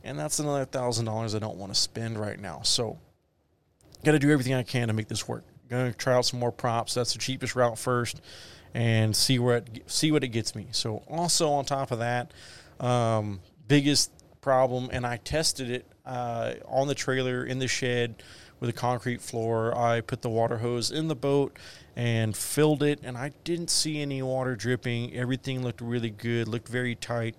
and 0.05 0.19
that's 0.19 0.38
another 0.38 0.64
thousand 0.64 1.05
dollars 1.05 1.35
I 1.35 1.38
don't 1.38 1.57
want 1.57 1.73
to 1.75 1.79
spend 1.79 2.19
right 2.19 2.41
now. 2.41 2.62
So, 2.62 2.99
got 4.05 4.12
to 4.12 4.19
do 4.19 4.31
everything 4.31 4.55
I 4.55 4.62
can 4.62 4.88
to 4.88 4.95
make 4.95 5.09
this 5.09 5.29
work. 5.29 5.45
Going 5.69 5.93
to 5.93 5.97
try 5.97 6.14
out 6.14 6.25
some 6.25 6.41
more 6.41 6.52
props. 6.52 6.95
That's 6.95 7.12
the 7.12 7.19
cheapest 7.19 7.55
route 7.55 7.79
first, 7.79 8.21
and 8.75 9.14
see 9.14 9.38
where 9.38 9.59
it, 9.59 9.83
see 9.87 10.12
what 10.12 10.25
it 10.25 10.29
gets 10.29 10.55
me. 10.55 10.69
So, 10.73 11.02
also 11.09 11.50
on 11.50 11.67
top 11.67 11.91
of 11.91 11.99
that, 11.99 12.33
um, 12.81 13.41
biggest 13.69 14.11
problem, 14.41 14.88
and 14.93 15.07
I 15.07 15.19
tested 15.19 15.71
it 15.71 15.87
uh, 16.04 16.54
on 16.66 16.88
the 16.88 16.94
trailer 16.94 17.44
in 17.44 17.59
the 17.59 17.68
shed 17.68 18.23
with 18.61 18.71
a 18.71 18.73
concrete 18.73 19.21
floor. 19.21 19.76
I 19.76 20.00
put 20.00 20.23
the 20.23 20.30
water 20.30 20.59
hose 20.59 20.90
in 20.90 21.09
the 21.09 21.16
boat 21.16 21.56
and 21.97 22.37
filled 22.37 22.82
it, 22.82 23.00
and 23.02 23.18
I 23.18 23.32
didn't 23.44 23.71
see 23.71 24.00
any 24.00 24.23
water 24.23 24.54
dripping. 24.54 25.14
Everything 25.14 25.62
looked 25.62 25.80
really 25.80 26.11
good, 26.11 26.49
looked 26.49 26.68
very 26.68 26.94
tight. 26.94 27.37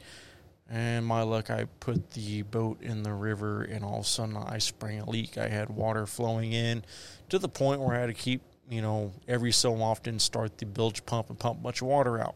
and 0.69 1.05
my 1.05 1.21
luck, 1.21 1.49
I 1.49 1.65
put 1.79 2.11
the 2.11 2.41
boat 2.41 2.81
in 2.81 3.03
the 3.03 3.13
river, 3.13 3.63
and 3.63 3.83
all 3.85 3.99
of 3.99 4.05
a 4.05 4.07
sudden 4.07 4.37
I 4.37 4.57
sprang 4.57 4.99
a 4.99 5.09
leak. 5.09 5.37
I 5.37 5.47
had 5.47 5.69
water 5.69 6.05
flowing 6.05 6.51
in 6.51 6.83
to 7.29 7.37
the 7.37 7.49
point 7.49 7.81
where 7.81 7.95
I 7.95 7.99
had 7.99 8.07
to 8.07 8.13
keep, 8.13 8.41
you 8.69 8.81
know, 8.81 9.13
every 9.27 9.51
so 9.51 9.81
often 9.81 10.19
start 10.19 10.57
the 10.57 10.65
bilge 10.65 11.05
pump 11.05 11.29
and 11.29 11.37
pump 11.37 11.65
of 11.65 11.81
water 11.81 12.19
out. 12.19 12.35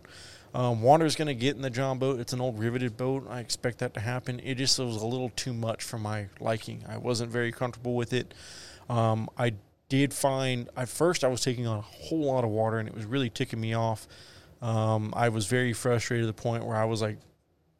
Um, 0.57 0.81
water 0.81 1.05
is 1.05 1.15
going 1.15 1.27
to 1.27 1.35
get 1.35 1.55
in 1.55 1.61
the 1.61 1.69
John 1.69 1.99
boat. 1.99 2.19
It's 2.19 2.33
an 2.33 2.41
old 2.41 2.57
riveted 2.57 2.97
boat. 2.97 3.27
I 3.29 3.41
expect 3.41 3.77
that 3.77 3.93
to 3.93 3.99
happen. 3.99 4.41
It 4.43 4.55
just 4.55 4.79
was 4.79 4.99
a 4.99 5.05
little 5.05 5.29
too 5.29 5.53
much 5.53 5.83
for 5.83 5.99
my 5.99 6.29
liking. 6.39 6.83
I 6.89 6.97
wasn't 6.97 7.31
very 7.31 7.51
comfortable 7.51 7.93
with 7.93 8.11
it. 8.11 8.33
Um, 8.89 9.29
I 9.37 9.53
did 9.87 10.15
find 10.15 10.67
at 10.75 10.89
first 10.89 11.23
I 11.23 11.27
was 11.27 11.41
taking 11.41 11.67
on 11.67 11.77
a 11.77 11.81
whole 11.81 12.25
lot 12.25 12.43
of 12.43 12.49
water, 12.49 12.79
and 12.79 12.89
it 12.89 12.95
was 12.95 13.05
really 13.05 13.29
ticking 13.29 13.61
me 13.61 13.75
off. 13.75 14.07
Um, 14.59 15.13
I 15.15 15.29
was 15.29 15.45
very 15.45 15.73
frustrated 15.73 16.23
to 16.23 16.27
the 16.27 16.33
point 16.33 16.65
where 16.65 16.75
I 16.75 16.85
was 16.85 17.03
like 17.03 17.19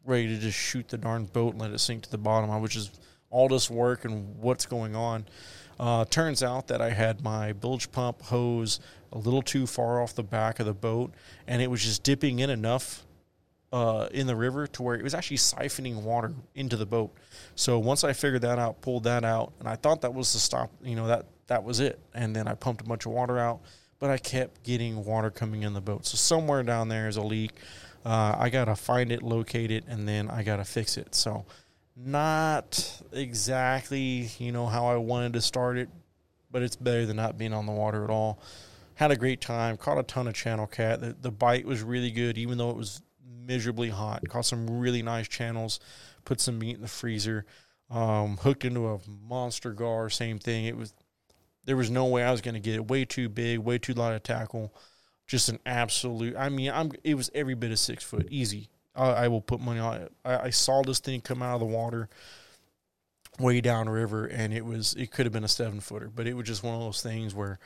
ready 0.06 0.28
to 0.28 0.38
just 0.38 0.60
shoot 0.60 0.88
the 0.88 1.00
darn 1.00 1.26
boat 1.26 1.54
and 1.54 1.62
let 1.64 1.72
it 1.72 1.80
sink 1.80 2.04
to 2.04 2.12
the 2.12 2.20
bottom. 2.20 2.52
I 2.52 2.58
was 2.58 2.70
just 2.70 3.02
all 3.32 3.48
this 3.48 3.72
work 3.72 4.06
and 4.06 4.38
what's 4.38 4.68
going 4.68 4.96
on. 4.96 5.26
Uh, 5.80 6.06
turns 6.06 6.42
out 6.42 6.68
that 6.68 6.82
I 6.82 6.90
had 6.90 7.24
my 7.24 7.54
bilge 7.54 7.92
pump 7.92 8.24
hose 8.24 8.80
a 9.12 9.18
little 9.18 9.42
too 9.42 9.68
far 9.68 10.02
off 10.02 10.16
the 10.16 10.24
back 10.24 10.60
of 10.60 10.66
the 10.66 10.74
boat, 10.74 11.14
and 11.48 11.62
it 11.62 11.70
was 11.70 11.84
just 11.84 12.04
dipping 12.04 12.40
in 12.40 12.50
enough 12.50 13.06
uh, 13.72 14.08
in 14.12 14.28
the 14.28 14.36
river 14.36 14.66
to 14.68 14.82
where 14.82 14.96
it 14.96 15.04
was 15.04 15.14
actually 15.14 15.38
siphoning 15.38 16.02
water 16.02 16.34
into 16.56 16.78
the 16.78 16.86
boat. 16.86 17.14
So 17.56 17.80
once 17.80 18.04
I 18.04 18.14
figured 18.14 18.42
that 18.42 18.60
out, 18.60 18.82
pulled 18.82 19.04
that 19.04 19.24
out, 19.24 19.54
and 19.60 19.68
I 19.68 19.76
thought 19.76 20.02
that 20.02 20.14
was 20.14 20.34
the 20.34 20.40
stop. 20.40 20.72
You 20.84 20.96
know 20.96 21.08
that 21.08 21.26
that 21.48 21.64
was 21.64 21.80
it. 21.80 22.00
And 22.14 22.36
then 22.36 22.48
I 22.48 22.56
pumped 22.56 22.82
a 22.82 22.86
bunch 22.86 23.06
of 23.06 23.12
water 23.12 23.38
out, 23.38 23.62
but 24.00 24.10
I 24.10 24.18
kept 24.18 24.64
getting 24.64 25.04
water 25.04 25.30
coming 25.30 25.64
in 25.64 25.74
the 25.74 25.82
boat. 25.82 26.06
So 26.06 26.18
somewhere 26.18 26.64
down 26.64 26.90
there 26.90 27.08
is 27.08 27.18
a 27.18 27.22
leak. 27.22 27.52
Uh, 28.06 28.36
I 28.38 28.50
gotta 28.50 28.76
find 28.76 29.12
it, 29.12 29.22
locate 29.22 29.72
it, 29.72 29.84
and 29.88 30.08
then 30.08 30.30
I 30.30 30.44
gotta 30.44 30.66
fix 30.66 30.98
it. 30.98 31.14
So 31.14 31.46
not 31.98 33.02
exactly 33.12 34.30
you 34.38 34.52
know 34.52 34.68
how 34.68 34.88
I 34.88 34.98
wanted 34.98 35.34
to 35.34 35.42
start 35.42 35.78
it, 35.78 35.90
but 36.52 36.62
it's 36.62 36.76
better 36.76 37.06
than 37.06 37.18
not 37.18 37.38
being 37.38 37.54
on 37.54 37.66
the 37.66 37.72
water 37.72 38.04
at 38.04 38.10
all. 38.10 38.40
Had 38.96 39.12
a 39.12 39.16
great 39.16 39.42
time. 39.42 39.78
Caught 39.78 40.00
a 40.00 40.04
ton 40.04 40.28
of 40.28 40.34
channel 40.34 40.68
cat. 40.68 41.02
The, 41.02 41.16
the 41.20 41.32
bite 41.32 41.66
was 41.66 41.84
really 41.84 42.12
good, 42.12 42.38
even 42.38 42.58
though 42.58 42.72
it 42.72 42.76
was 42.78 43.02
miserably 43.46 43.90
hot. 43.90 44.28
Caught 44.28 44.46
some 44.46 44.80
really 44.80 45.02
nice 45.02 45.28
channels. 45.28 45.80
Put 46.26 46.42
some 46.42 46.60
meat 46.60 46.76
in 46.76 46.82
the 46.82 46.88
freezer. 46.88 47.46
Um, 47.90 48.38
hooked 48.38 48.66
into 48.66 48.88
a 48.88 49.00
monster 49.08 49.72
gar. 49.72 50.10
Same 50.10 50.40
thing. 50.40 50.66
It 50.66 50.76
was 50.76 50.94
there 51.66 51.78
was 51.78 51.92
no 51.92 52.06
way 52.06 52.24
I 52.24 52.32
was 52.32 52.42
going 52.42 52.56
to 52.56 52.60
get 52.62 52.76
it. 52.76 52.88
Way 52.88 53.06
too 53.06 53.30
big. 53.30 53.60
Way 53.60 53.78
too 53.78 53.94
light 53.94 54.14
of 54.14 54.24
tackle. 54.24 54.74
Just 55.28 55.50
an 55.50 55.60
absolute. 55.66 56.36
I 56.36 56.50
mean, 56.50 56.72
I'm. 56.72 56.92
It 57.04 57.16
was 57.16 57.30
every 57.36 57.56
bit 57.56 57.72
of 57.72 57.80
six 57.80 58.04
foot. 58.04 58.28
Easy. 58.32 58.70
I, 58.98 59.10
I 59.10 59.28
will 59.28 59.42
put 59.42 59.60
money 59.60 59.80
on 59.80 60.02
it. 60.02 60.12
I, 60.26 60.38
I 60.38 60.50
saw 60.50 60.82
this 60.82 61.00
thing 61.00 61.22
come 61.22 61.42
out 61.42 61.56
of 61.56 61.60
the 61.62 61.66
water 61.66 62.10
way 63.40 63.62
down 63.62 63.88
river 63.88 64.26
and 64.26 64.54
it 64.54 64.66
was 64.66 64.94
it 64.96 65.12
could 65.12 65.26
have 65.26 65.34
been 65.34 65.44
a 65.44 65.48
seven 65.48 65.80
footer 65.80 66.10
but 66.14 66.26
it 66.26 66.34
was 66.34 66.48
just 66.48 66.64
one 66.64 66.74
of 66.74 66.82
those 66.82 67.02
things 67.02 67.36
where 67.36 67.60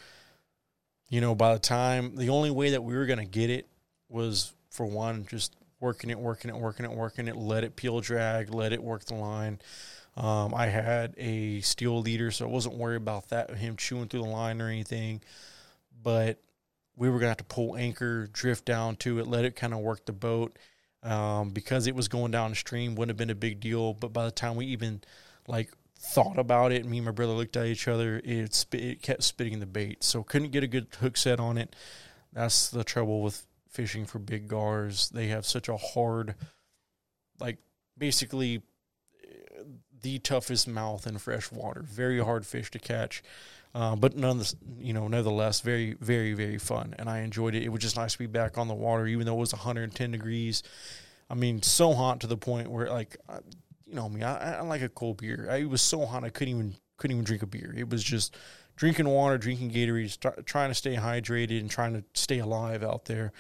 you 1.09 1.21
know 1.21 1.33
by 1.33 1.53
the 1.53 1.59
time 1.59 2.15
the 2.15 2.29
only 2.29 2.51
way 2.51 2.71
that 2.71 2.83
we 2.83 2.95
were 2.95 3.05
to 3.07 3.25
get 3.25 3.49
it 3.49 3.67
was 4.09 4.51
for 4.69 4.85
one 4.85 5.25
just 5.27 5.55
working 5.79 6.09
it 6.09 6.19
working 6.19 6.49
it 6.49 6.57
working 6.57 6.85
it 6.85 6.91
working 6.91 7.27
it 7.27 7.37
let 7.37 7.63
it 7.63 7.75
peel 7.75 8.01
drag 8.01 8.53
let 8.53 8.73
it 8.73 8.83
work 8.83 9.05
the 9.05 9.15
line 9.15 9.59
um, 10.17 10.53
i 10.53 10.65
had 10.65 11.13
a 11.17 11.61
steel 11.61 12.01
leader 12.01 12.31
so 12.31 12.45
i 12.45 12.49
wasn't 12.49 12.75
worried 12.75 12.97
about 12.97 13.29
that 13.29 13.49
him 13.55 13.77
chewing 13.77 14.09
through 14.09 14.21
the 14.21 14.27
line 14.27 14.61
or 14.61 14.67
anything 14.67 15.21
but 16.03 16.37
we 16.97 17.09
were 17.09 17.19
to 17.19 17.27
have 17.27 17.37
to 17.37 17.43
pull 17.45 17.77
anchor 17.77 18.27
drift 18.27 18.65
down 18.65 18.97
to 18.97 19.19
it 19.19 19.27
let 19.27 19.45
it 19.45 19.55
kind 19.55 19.73
of 19.73 19.79
work 19.79 20.05
the 20.05 20.11
boat 20.11 20.57
um, 21.03 21.49
because 21.49 21.87
it 21.87 21.95
was 21.95 22.07
going 22.07 22.31
downstream 22.31 22.95
wouldn't 22.95 23.09
have 23.09 23.17
been 23.17 23.29
a 23.29 23.35
big 23.35 23.59
deal. 23.59 23.93
But 23.93 24.13
by 24.13 24.25
the 24.25 24.31
time 24.31 24.55
we 24.55 24.67
even 24.67 25.01
like 25.47 25.71
thought 25.97 26.37
about 26.37 26.71
it, 26.71 26.85
me 26.85 26.97
and 26.97 27.05
my 27.05 27.11
brother 27.11 27.33
looked 27.33 27.57
at 27.57 27.65
each 27.65 27.87
other. 27.87 28.21
It 28.23 28.65
it 28.71 29.01
kept 29.01 29.23
spitting 29.23 29.59
the 29.59 29.65
bait, 29.65 30.03
so 30.03 30.23
couldn't 30.23 30.51
get 30.51 30.63
a 30.63 30.67
good 30.67 30.87
hook 30.99 31.17
set 31.17 31.39
on 31.39 31.57
it. 31.57 31.75
That's 32.33 32.69
the 32.69 32.83
trouble 32.83 33.21
with 33.21 33.45
fishing 33.69 34.05
for 34.05 34.19
big 34.19 34.47
gars. 34.47 35.09
They 35.09 35.27
have 35.27 35.45
such 35.45 35.69
a 35.69 35.77
hard, 35.77 36.35
like 37.39 37.57
basically 37.97 38.61
the 40.01 40.19
toughest 40.19 40.67
mouth 40.67 41.05
in 41.07 41.17
fresh 41.17 41.51
water. 41.51 41.81
Very 41.81 42.19
hard 42.19 42.45
fish 42.45 42.71
to 42.71 42.79
catch. 42.79 43.23
Uh, 43.73 43.95
but 43.95 44.17
none, 44.17 44.43
you 44.79 44.91
know, 44.91 45.07
nevertheless, 45.07 45.61
very, 45.61 45.95
very, 46.01 46.33
very 46.33 46.57
fun, 46.57 46.93
and 46.99 47.09
I 47.09 47.19
enjoyed 47.19 47.55
it. 47.55 47.63
It 47.63 47.69
was 47.69 47.81
just 47.81 47.95
nice 47.95 48.13
to 48.13 48.19
be 48.19 48.27
back 48.27 48.57
on 48.57 48.67
the 48.67 48.73
water, 48.73 49.07
even 49.07 49.25
though 49.25 49.35
it 49.35 49.39
was 49.39 49.53
110 49.53 50.11
degrees. 50.11 50.61
I 51.29 51.35
mean, 51.35 51.61
so 51.61 51.93
hot 51.93 52.19
to 52.21 52.27
the 52.27 52.35
point 52.35 52.69
where, 52.69 52.89
like, 52.89 53.15
you 53.87 53.95
know 53.95 54.09
me, 54.09 54.23
I, 54.23 54.57
I 54.57 54.61
like 54.61 54.81
a 54.81 54.89
cold 54.89 55.17
beer. 55.17 55.47
I, 55.49 55.57
it 55.57 55.69
was 55.69 55.81
so 55.81 56.05
hot 56.05 56.25
I 56.25 56.29
couldn't 56.29 56.53
even 56.53 56.75
couldn't 56.97 57.15
even 57.15 57.25
drink 57.25 57.41
a 57.43 57.47
beer. 57.47 57.73
It 57.75 57.89
was 57.89 58.03
just 58.03 58.35
drinking 58.75 59.07
water, 59.07 59.37
drinking 59.37 59.71
Gatorade, 59.71 60.11
st- 60.11 60.45
trying 60.45 60.69
to 60.69 60.75
stay 60.75 60.95
hydrated 60.95 61.59
and 61.59 61.69
trying 61.69 61.93
to 61.93 62.03
stay 62.13 62.39
alive 62.39 62.83
out 62.83 63.05
there. 63.05 63.31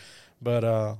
But 0.41 0.63
uh, 0.63 0.95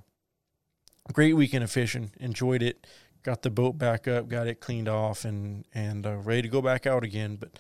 great 1.12 1.34
weekend 1.34 1.63
of 1.63 1.72
fishing. 1.72 2.12
Enjoyed 2.20 2.62
it. 2.62 2.86
Got 3.24 3.44
the 3.44 3.50
boat 3.50 3.78
back 3.78 4.08
up, 4.08 4.28
got 4.28 4.48
it 4.48 4.60
cleaned 4.60 4.90
off, 4.90 5.25
and 5.25 5.66
and 5.74 6.06
uh, 6.06 6.18
ready 6.18 6.44
to 6.44 6.48
go 6.48 6.62
back 6.62 6.88
out 6.88 7.04
again. 7.04 7.36
But 7.36 7.51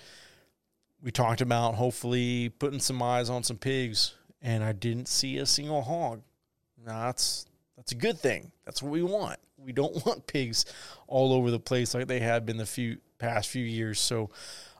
we 1.01 1.11
talked 1.11 1.41
about 1.41 1.75
hopefully 1.75 2.49
putting 2.49 2.79
some 2.79 3.01
eyes 3.01 3.29
on 3.29 3.43
some 3.43 3.57
pigs, 3.57 4.15
and 4.41 4.63
I 4.63 4.71
didn't 4.71 5.07
see 5.07 5.37
a 5.37 5.45
single 5.45 5.81
hog. 5.83 6.21
Now 6.83 7.05
that's 7.05 7.45
that's 7.77 7.91
a 7.91 7.95
good 7.95 8.19
thing. 8.19 8.51
That's 8.65 8.81
what 8.81 8.91
we 8.91 9.03
want. 9.03 9.39
We 9.57 9.71
don't 9.71 10.05
want 10.05 10.27
pigs 10.27 10.65
all 11.07 11.33
over 11.33 11.51
the 11.51 11.59
place 11.59 11.93
like 11.93 12.07
they 12.07 12.19
have 12.19 12.45
been 12.45 12.57
the 12.57 12.65
few 12.65 12.97
past 13.19 13.49
few 13.49 13.63
years. 13.63 13.99
So 13.99 14.29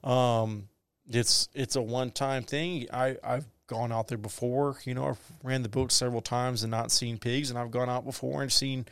um, 0.04 0.68
it's 1.08 1.50
it's 1.54 1.76
a 1.76 1.82
one 1.82 2.12
time 2.12 2.44
thing. 2.44 2.88
I 2.92 3.18
I've 3.24 3.46
gone 3.68 3.92
out 3.92 4.08
there 4.08 4.18
before. 4.18 4.78
You 4.84 4.94
know, 4.94 5.06
I've 5.06 5.20
ran 5.44 5.64
the 5.64 5.70
boat 5.70 5.92
several 5.92 6.22
times 6.22 6.64
and 6.64 6.72
not 6.72 6.92
seen 6.92 7.18
pigs, 7.18 7.50
and 7.50 7.58
I've 7.58 7.72
gone 7.72 7.90
out 7.90 8.06
before 8.06 8.42
and 8.42 8.52
seen 8.52 8.86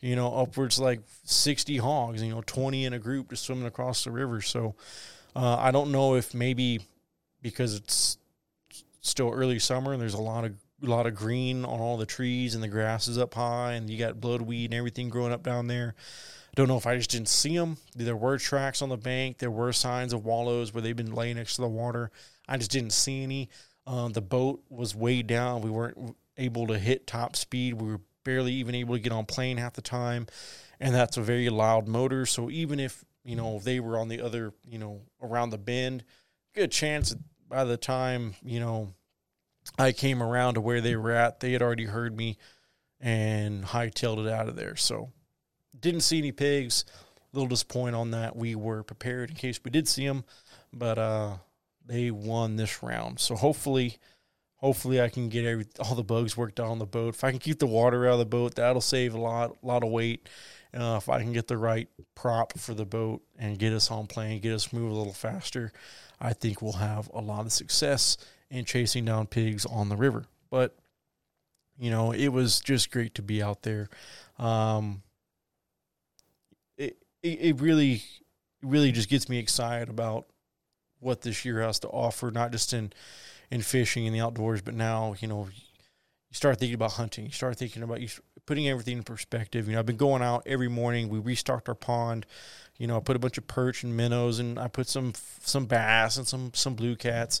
you 0.00 0.16
know 0.16 0.32
upwards 0.34 0.78
like 0.78 1.00
sixty 1.24 1.78
hogs. 1.78 2.22
You 2.22 2.34
know, 2.34 2.42
twenty 2.46 2.84
in 2.84 2.92
a 2.92 2.98
group 2.98 3.30
just 3.30 3.44
swimming 3.44 3.66
across 3.66 4.04
the 4.04 4.10
river. 4.10 4.40
So 4.40 4.74
uh, 5.34 5.56
I 5.56 5.70
don't 5.70 5.92
know 5.92 6.14
if 6.14 6.34
maybe 6.34 6.80
because 7.42 7.74
it's 7.74 8.18
still 9.00 9.30
early 9.30 9.58
summer 9.58 9.92
and 9.92 10.00
there's 10.00 10.14
a 10.14 10.20
lot 10.20 10.44
of 10.44 10.54
a 10.82 10.86
lot 10.86 11.06
of 11.06 11.14
green 11.14 11.64
on 11.64 11.80
all 11.80 11.96
the 11.96 12.06
trees 12.06 12.54
and 12.54 12.62
the 12.62 12.68
grass 12.68 13.08
is 13.08 13.18
up 13.18 13.34
high 13.34 13.72
and 13.72 13.90
you 13.90 13.98
got 13.98 14.20
bloodweed 14.20 14.66
and 14.66 14.74
everything 14.74 15.08
growing 15.08 15.32
up 15.32 15.42
down 15.42 15.66
there. 15.66 15.94
Don't 16.54 16.68
know 16.68 16.76
if 16.76 16.86
I 16.86 16.96
just 16.96 17.10
didn't 17.10 17.28
see 17.28 17.56
them. 17.56 17.76
There 17.94 18.16
were 18.16 18.38
tracks 18.38 18.82
on 18.82 18.88
the 18.88 18.96
bank. 18.96 19.38
There 19.38 19.50
were 19.50 19.72
signs 19.72 20.12
of 20.12 20.24
wallows 20.24 20.72
where 20.72 20.82
they've 20.82 20.96
been 20.96 21.14
laying 21.14 21.36
next 21.36 21.56
to 21.56 21.62
the 21.62 21.68
water. 21.68 22.10
I 22.48 22.56
just 22.56 22.70
didn't 22.70 22.92
see 22.92 23.22
any. 23.22 23.48
Um, 23.86 24.12
the 24.12 24.22
boat 24.22 24.62
was 24.68 24.94
way 24.94 25.22
down. 25.22 25.62
We 25.62 25.70
weren't 25.70 26.16
able 26.36 26.66
to 26.68 26.78
hit 26.78 27.06
top 27.06 27.36
speed. 27.36 27.74
We 27.74 27.92
were 27.92 28.00
barely 28.28 28.52
even 28.52 28.74
able 28.74 28.94
to 28.94 29.00
get 29.00 29.10
on 29.10 29.24
plane 29.24 29.56
half 29.56 29.72
the 29.72 29.80
time, 29.80 30.26
and 30.78 30.94
that's 30.94 31.16
a 31.16 31.22
very 31.22 31.48
loud 31.48 31.88
motor. 31.88 32.26
So 32.26 32.50
even 32.50 32.78
if 32.78 33.02
you 33.24 33.36
know, 33.36 33.56
if 33.56 33.64
they 33.64 33.80
were 33.80 33.98
on 33.98 34.08
the 34.08 34.20
other, 34.20 34.52
you 34.68 34.78
know, 34.78 35.00
around 35.22 35.48
the 35.48 35.56
bend, 35.56 36.04
good 36.54 36.70
chance 36.70 37.16
by 37.48 37.64
the 37.64 37.78
time, 37.78 38.34
you 38.44 38.60
know, 38.60 38.92
I 39.78 39.92
came 39.92 40.22
around 40.22 40.54
to 40.54 40.60
where 40.60 40.82
they 40.82 40.94
were 40.94 41.12
at, 41.12 41.40
they 41.40 41.52
had 41.52 41.62
already 41.62 41.86
heard 41.86 42.14
me 42.14 42.36
and 43.00 43.64
hightailed 43.64 44.26
it 44.26 44.30
out 44.30 44.48
of 44.48 44.56
there. 44.56 44.76
So 44.76 45.10
didn't 45.78 46.02
see 46.02 46.18
any 46.18 46.32
pigs. 46.32 46.84
A 47.32 47.36
little 47.36 47.48
disappointed 47.48 47.96
on 47.96 48.10
that. 48.10 48.36
We 48.36 48.54
were 48.54 48.82
prepared 48.82 49.30
in 49.30 49.36
case 49.36 49.58
we 49.64 49.70
did 49.70 49.88
see 49.88 50.06
them, 50.06 50.24
but 50.70 50.98
uh, 50.98 51.36
they 51.86 52.10
won 52.10 52.56
this 52.56 52.82
round. 52.82 53.20
So 53.20 53.36
hopefully, 53.36 53.96
hopefully 54.58 55.00
I 55.00 55.08
can 55.08 55.28
get 55.28 55.44
every 55.44 55.66
all 55.80 55.94
the 55.94 56.04
bugs 56.04 56.36
worked 56.36 56.60
out 56.60 56.68
on 56.68 56.78
the 56.78 56.86
boat. 56.86 57.14
If 57.14 57.24
I 57.24 57.30
can 57.30 57.40
keep 57.40 57.58
the 57.58 57.66
water 57.66 58.06
out 58.06 58.12
of 58.12 58.18
the 58.20 58.26
boat, 58.26 58.54
that'll 58.54 58.80
save 58.80 59.14
a 59.14 59.20
lot, 59.20 59.56
a 59.62 59.66
lot 59.66 59.82
of 59.82 59.90
weight 59.90 60.28
uh, 60.74 60.96
if 60.98 61.08
I 61.08 61.22
can 61.22 61.32
get 61.32 61.48
the 61.48 61.56
right 61.56 61.88
prop 62.14 62.58
for 62.58 62.74
the 62.74 62.84
boat 62.84 63.22
and 63.38 63.58
get 63.58 63.72
us 63.72 63.90
on 63.90 64.06
plane, 64.06 64.40
get 64.40 64.52
us 64.52 64.72
move 64.72 64.90
a 64.90 64.94
little 64.94 65.12
faster, 65.12 65.72
I 66.20 66.32
think 66.32 66.60
we'll 66.60 66.72
have 66.72 67.10
a 67.14 67.20
lot 67.20 67.46
of 67.46 67.52
success 67.52 68.16
in 68.50 68.64
chasing 68.64 69.04
down 69.04 69.26
pigs 69.26 69.64
on 69.64 69.88
the 69.88 69.96
river. 69.96 70.26
But 70.50 70.76
you 71.78 71.90
know, 71.90 72.12
it 72.12 72.28
was 72.28 72.60
just 72.60 72.90
great 72.90 73.14
to 73.14 73.22
be 73.22 73.42
out 73.42 73.62
there. 73.62 73.88
Um, 74.38 75.02
it, 76.76 76.98
it 77.22 77.40
it 77.40 77.60
really 77.60 78.02
really 78.62 78.92
just 78.92 79.08
gets 79.08 79.28
me 79.28 79.38
excited 79.38 79.88
about 79.88 80.26
what 81.00 81.22
this 81.22 81.44
year 81.44 81.62
has 81.62 81.78
to 81.80 81.88
offer, 81.88 82.30
not 82.30 82.50
just 82.50 82.72
in 82.72 82.92
in 83.50 83.62
fishing 83.62 84.06
in 84.06 84.12
the 84.12 84.20
outdoors, 84.20 84.60
but 84.60 84.74
now 84.74 85.14
you 85.20 85.28
know 85.28 85.48
you 86.30 86.34
start 86.34 86.58
thinking 86.58 86.74
about 86.74 86.92
hunting. 86.92 87.26
You 87.26 87.32
start 87.32 87.56
thinking 87.56 87.82
about 87.82 88.00
you 88.00 88.08
putting 88.46 88.68
everything 88.68 88.98
in 88.98 89.02
perspective. 89.02 89.66
You 89.66 89.74
know, 89.74 89.78
I've 89.78 89.86
been 89.86 89.96
going 89.96 90.22
out 90.22 90.42
every 90.46 90.68
morning. 90.68 91.08
We 91.08 91.18
restocked 91.18 91.68
our 91.68 91.74
pond. 91.74 92.26
You 92.76 92.86
know, 92.86 92.96
I 92.96 93.00
put 93.00 93.16
a 93.16 93.18
bunch 93.18 93.38
of 93.38 93.46
perch 93.46 93.82
and 93.82 93.96
minnows, 93.96 94.38
and 94.38 94.58
I 94.58 94.68
put 94.68 94.88
some 94.88 95.12
some 95.40 95.66
bass 95.66 96.16
and 96.16 96.26
some 96.26 96.52
some 96.54 96.74
blue 96.74 96.96
cats. 96.96 97.40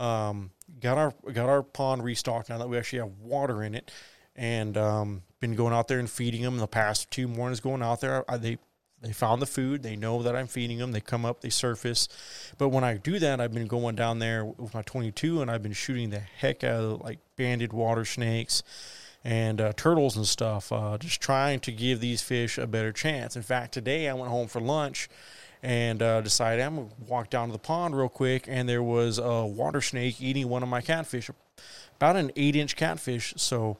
Um, 0.00 0.50
got 0.80 0.98
our 0.98 1.14
got 1.32 1.48
our 1.48 1.62
pond 1.62 2.02
restocked 2.02 2.48
now 2.48 2.58
that 2.58 2.68
we 2.68 2.76
actually 2.76 3.00
have 3.00 3.18
water 3.20 3.62
in 3.62 3.74
it, 3.74 3.90
and 4.34 4.76
um, 4.76 5.22
been 5.40 5.54
going 5.54 5.72
out 5.72 5.88
there 5.88 5.98
and 5.98 6.10
feeding 6.10 6.42
them 6.42 6.56
the 6.56 6.66
past 6.66 7.10
two 7.10 7.28
mornings. 7.28 7.60
Going 7.60 7.82
out 7.82 8.00
there, 8.00 8.28
I, 8.30 8.36
they 8.36 8.58
they 9.04 9.12
found 9.12 9.42
the 9.42 9.46
food. 9.46 9.82
They 9.82 9.96
know 9.96 10.22
that 10.22 10.34
I'm 10.34 10.46
feeding 10.46 10.78
them. 10.78 10.92
They 10.92 11.00
come 11.00 11.24
up, 11.24 11.42
they 11.42 11.50
surface. 11.50 12.08
But 12.56 12.70
when 12.70 12.84
I 12.84 12.96
do 12.96 13.18
that, 13.18 13.40
I've 13.40 13.52
been 13.52 13.66
going 13.66 13.96
down 13.96 14.18
there 14.18 14.44
with 14.44 14.72
my 14.72 14.82
22 14.82 15.42
and 15.42 15.50
I've 15.50 15.62
been 15.62 15.72
shooting 15.72 16.10
the 16.10 16.20
heck 16.20 16.64
out 16.64 16.82
of 16.82 17.00
like 17.02 17.18
banded 17.36 17.72
water 17.72 18.04
snakes 18.04 18.62
and 19.22 19.60
uh, 19.60 19.72
turtles 19.74 20.16
and 20.16 20.26
stuff, 20.26 20.70
uh, 20.70 20.98
just 20.98 21.20
trying 21.20 21.60
to 21.60 21.72
give 21.72 22.00
these 22.00 22.22
fish 22.22 22.58
a 22.58 22.66
better 22.66 22.92
chance. 22.92 23.36
In 23.36 23.42
fact, 23.42 23.72
today 23.72 24.08
I 24.08 24.14
went 24.14 24.30
home 24.30 24.48
for 24.48 24.60
lunch 24.60 25.08
and 25.62 26.02
uh, 26.02 26.20
decided 26.20 26.62
I'm 26.62 26.76
going 26.76 26.88
to 26.88 26.94
walk 27.08 27.30
down 27.30 27.48
to 27.48 27.52
the 27.52 27.58
pond 27.58 27.96
real 27.96 28.10
quick, 28.10 28.44
and 28.46 28.68
there 28.68 28.82
was 28.82 29.16
a 29.18 29.46
water 29.46 29.80
snake 29.80 30.20
eating 30.20 30.50
one 30.50 30.62
of 30.62 30.68
my 30.68 30.82
catfish, 30.82 31.30
about 31.96 32.16
an 32.16 32.32
eight 32.36 32.54
inch 32.54 32.76
catfish. 32.76 33.32
So, 33.38 33.78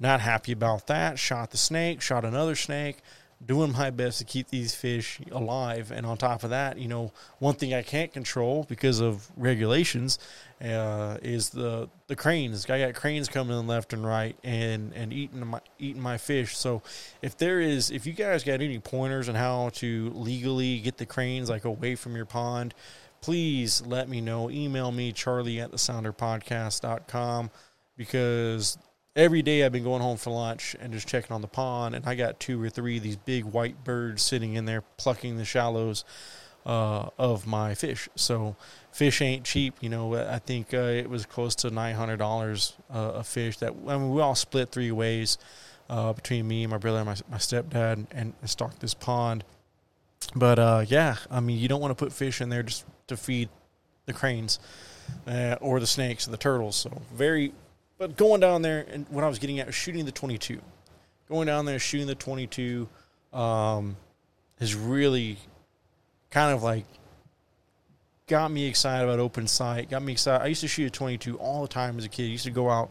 not 0.00 0.20
happy 0.20 0.52
about 0.52 0.86
that. 0.86 1.18
Shot 1.18 1.50
the 1.50 1.58
snake, 1.58 2.00
shot 2.00 2.24
another 2.24 2.54
snake 2.54 2.98
doing 3.44 3.72
my 3.72 3.90
best 3.90 4.18
to 4.18 4.24
keep 4.24 4.48
these 4.48 4.74
fish 4.74 5.20
alive. 5.30 5.90
And 5.90 6.06
on 6.06 6.16
top 6.16 6.42
of 6.42 6.50
that, 6.50 6.78
you 6.78 6.88
know, 6.88 7.12
one 7.38 7.54
thing 7.54 7.74
I 7.74 7.82
can't 7.82 8.12
control 8.12 8.64
because 8.68 9.00
of 9.00 9.30
regulations 9.36 10.18
uh, 10.60 11.18
is 11.22 11.50
the 11.50 11.88
the 12.06 12.16
cranes. 12.16 12.68
I 12.70 12.78
got 12.78 12.94
cranes 12.94 13.28
coming 13.28 13.58
in 13.58 13.66
left 13.66 13.92
and 13.92 14.04
right 14.04 14.36
and 14.42 14.92
and 14.94 15.12
eating 15.12 15.46
my 15.46 15.60
eating 15.78 16.00
my 16.00 16.18
fish. 16.18 16.56
So 16.56 16.82
if 17.20 17.36
there 17.36 17.60
is, 17.60 17.90
if 17.90 18.06
you 18.06 18.12
guys 18.12 18.42
got 18.42 18.60
any 18.60 18.78
pointers 18.78 19.28
on 19.28 19.34
how 19.34 19.70
to 19.74 20.10
legally 20.14 20.80
get 20.80 20.96
the 20.96 21.06
cranes 21.06 21.50
like 21.50 21.64
away 21.64 21.94
from 21.94 22.16
your 22.16 22.26
pond, 22.26 22.74
please 23.20 23.82
let 23.86 24.08
me 24.08 24.20
know. 24.20 24.50
Email 24.50 24.92
me 24.92 25.12
Charlie 25.12 25.60
at 25.60 25.70
the 25.70 25.76
Sounderpodcast.com 25.76 27.50
because 27.96 28.78
every 29.16 29.40
day 29.42 29.64
I've 29.64 29.72
been 29.72 29.82
going 29.82 30.02
home 30.02 30.18
for 30.18 30.30
lunch 30.30 30.76
and 30.78 30.92
just 30.92 31.08
checking 31.08 31.32
on 31.32 31.40
the 31.40 31.48
pond, 31.48 31.94
and 31.94 32.06
I 32.06 32.14
got 32.14 32.38
two 32.38 32.62
or 32.62 32.68
three 32.68 32.98
of 32.98 33.02
these 33.02 33.16
big 33.16 33.44
white 33.44 33.82
birds 33.82 34.22
sitting 34.22 34.54
in 34.54 34.66
there 34.66 34.82
plucking 34.98 35.38
the 35.38 35.44
shallows 35.44 36.04
uh, 36.66 37.08
of 37.18 37.46
my 37.46 37.74
fish. 37.74 38.08
So 38.14 38.56
fish 38.92 39.22
ain't 39.22 39.44
cheap. 39.44 39.74
You 39.80 39.88
know, 39.88 40.14
I 40.14 40.38
think 40.38 40.74
uh, 40.74 40.78
it 40.78 41.08
was 41.08 41.24
close 41.24 41.54
to 41.56 41.70
nine 41.70 41.94
hundred 41.94 42.18
dollars 42.18 42.74
uh, 42.92 43.12
a 43.14 43.24
fish. 43.24 43.56
That 43.58 43.72
I 43.86 43.96
mean, 43.96 44.10
we 44.10 44.20
all 44.20 44.34
split 44.34 44.70
three 44.70 44.92
ways 44.92 45.38
uh, 45.88 46.12
between 46.12 46.46
me, 46.46 46.64
and 46.64 46.70
my 46.70 46.78
brother, 46.78 46.98
and 46.98 47.06
my, 47.06 47.16
my 47.30 47.38
stepdad, 47.38 48.06
and, 48.10 48.34
and 48.40 48.50
stocked 48.50 48.80
this 48.80 48.94
pond. 48.94 49.44
But 50.34 50.58
uh, 50.58 50.84
yeah, 50.86 51.16
I 51.30 51.40
mean, 51.40 51.58
you 51.58 51.68
don't 51.68 51.80
want 51.80 51.96
to 51.96 52.04
put 52.04 52.12
fish 52.12 52.40
in 52.40 52.50
there 52.50 52.62
just 52.62 52.84
to 53.06 53.16
feed 53.16 53.48
the 54.04 54.12
cranes. 54.12 54.58
Uh, 55.24 55.56
or 55.60 55.78
the 55.78 55.86
snakes 55.86 56.26
and 56.26 56.34
the 56.34 56.38
turtles. 56.38 56.74
So 56.74 57.00
very, 57.14 57.52
but 57.98 58.16
going 58.16 58.40
down 58.40 58.62
there 58.62 58.86
and 58.90 59.06
what 59.08 59.24
I 59.24 59.28
was 59.28 59.38
getting 59.38 59.58
at 59.58 59.72
shooting 59.72 60.04
the 60.04 60.12
22. 60.12 60.60
Going 61.28 61.46
down 61.46 61.64
there 61.64 61.78
shooting 61.78 62.06
the 62.06 62.14
22 62.14 62.88
um, 63.32 63.96
is 64.60 64.74
really 64.74 65.38
kind 66.30 66.54
of 66.54 66.62
like 66.62 66.84
got 68.26 68.50
me 68.50 68.66
excited 68.66 69.04
about 69.04 69.18
open 69.18 69.46
sight. 69.46 69.90
Got 69.90 70.02
me 70.02 70.12
excited. 70.12 70.44
I 70.44 70.48
used 70.48 70.60
to 70.60 70.68
shoot 70.68 70.86
a 70.86 70.90
22 70.90 71.38
all 71.38 71.62
the 71.62 71.68
time 71.68 71.98
as 71.98 72.04
a 72.04 72.08
kid. 72.08 72.24
I 72.24 72.26
used 72.26 72.44
to 72.44 72.50
go 72.50 72.70
out 72.70 72.90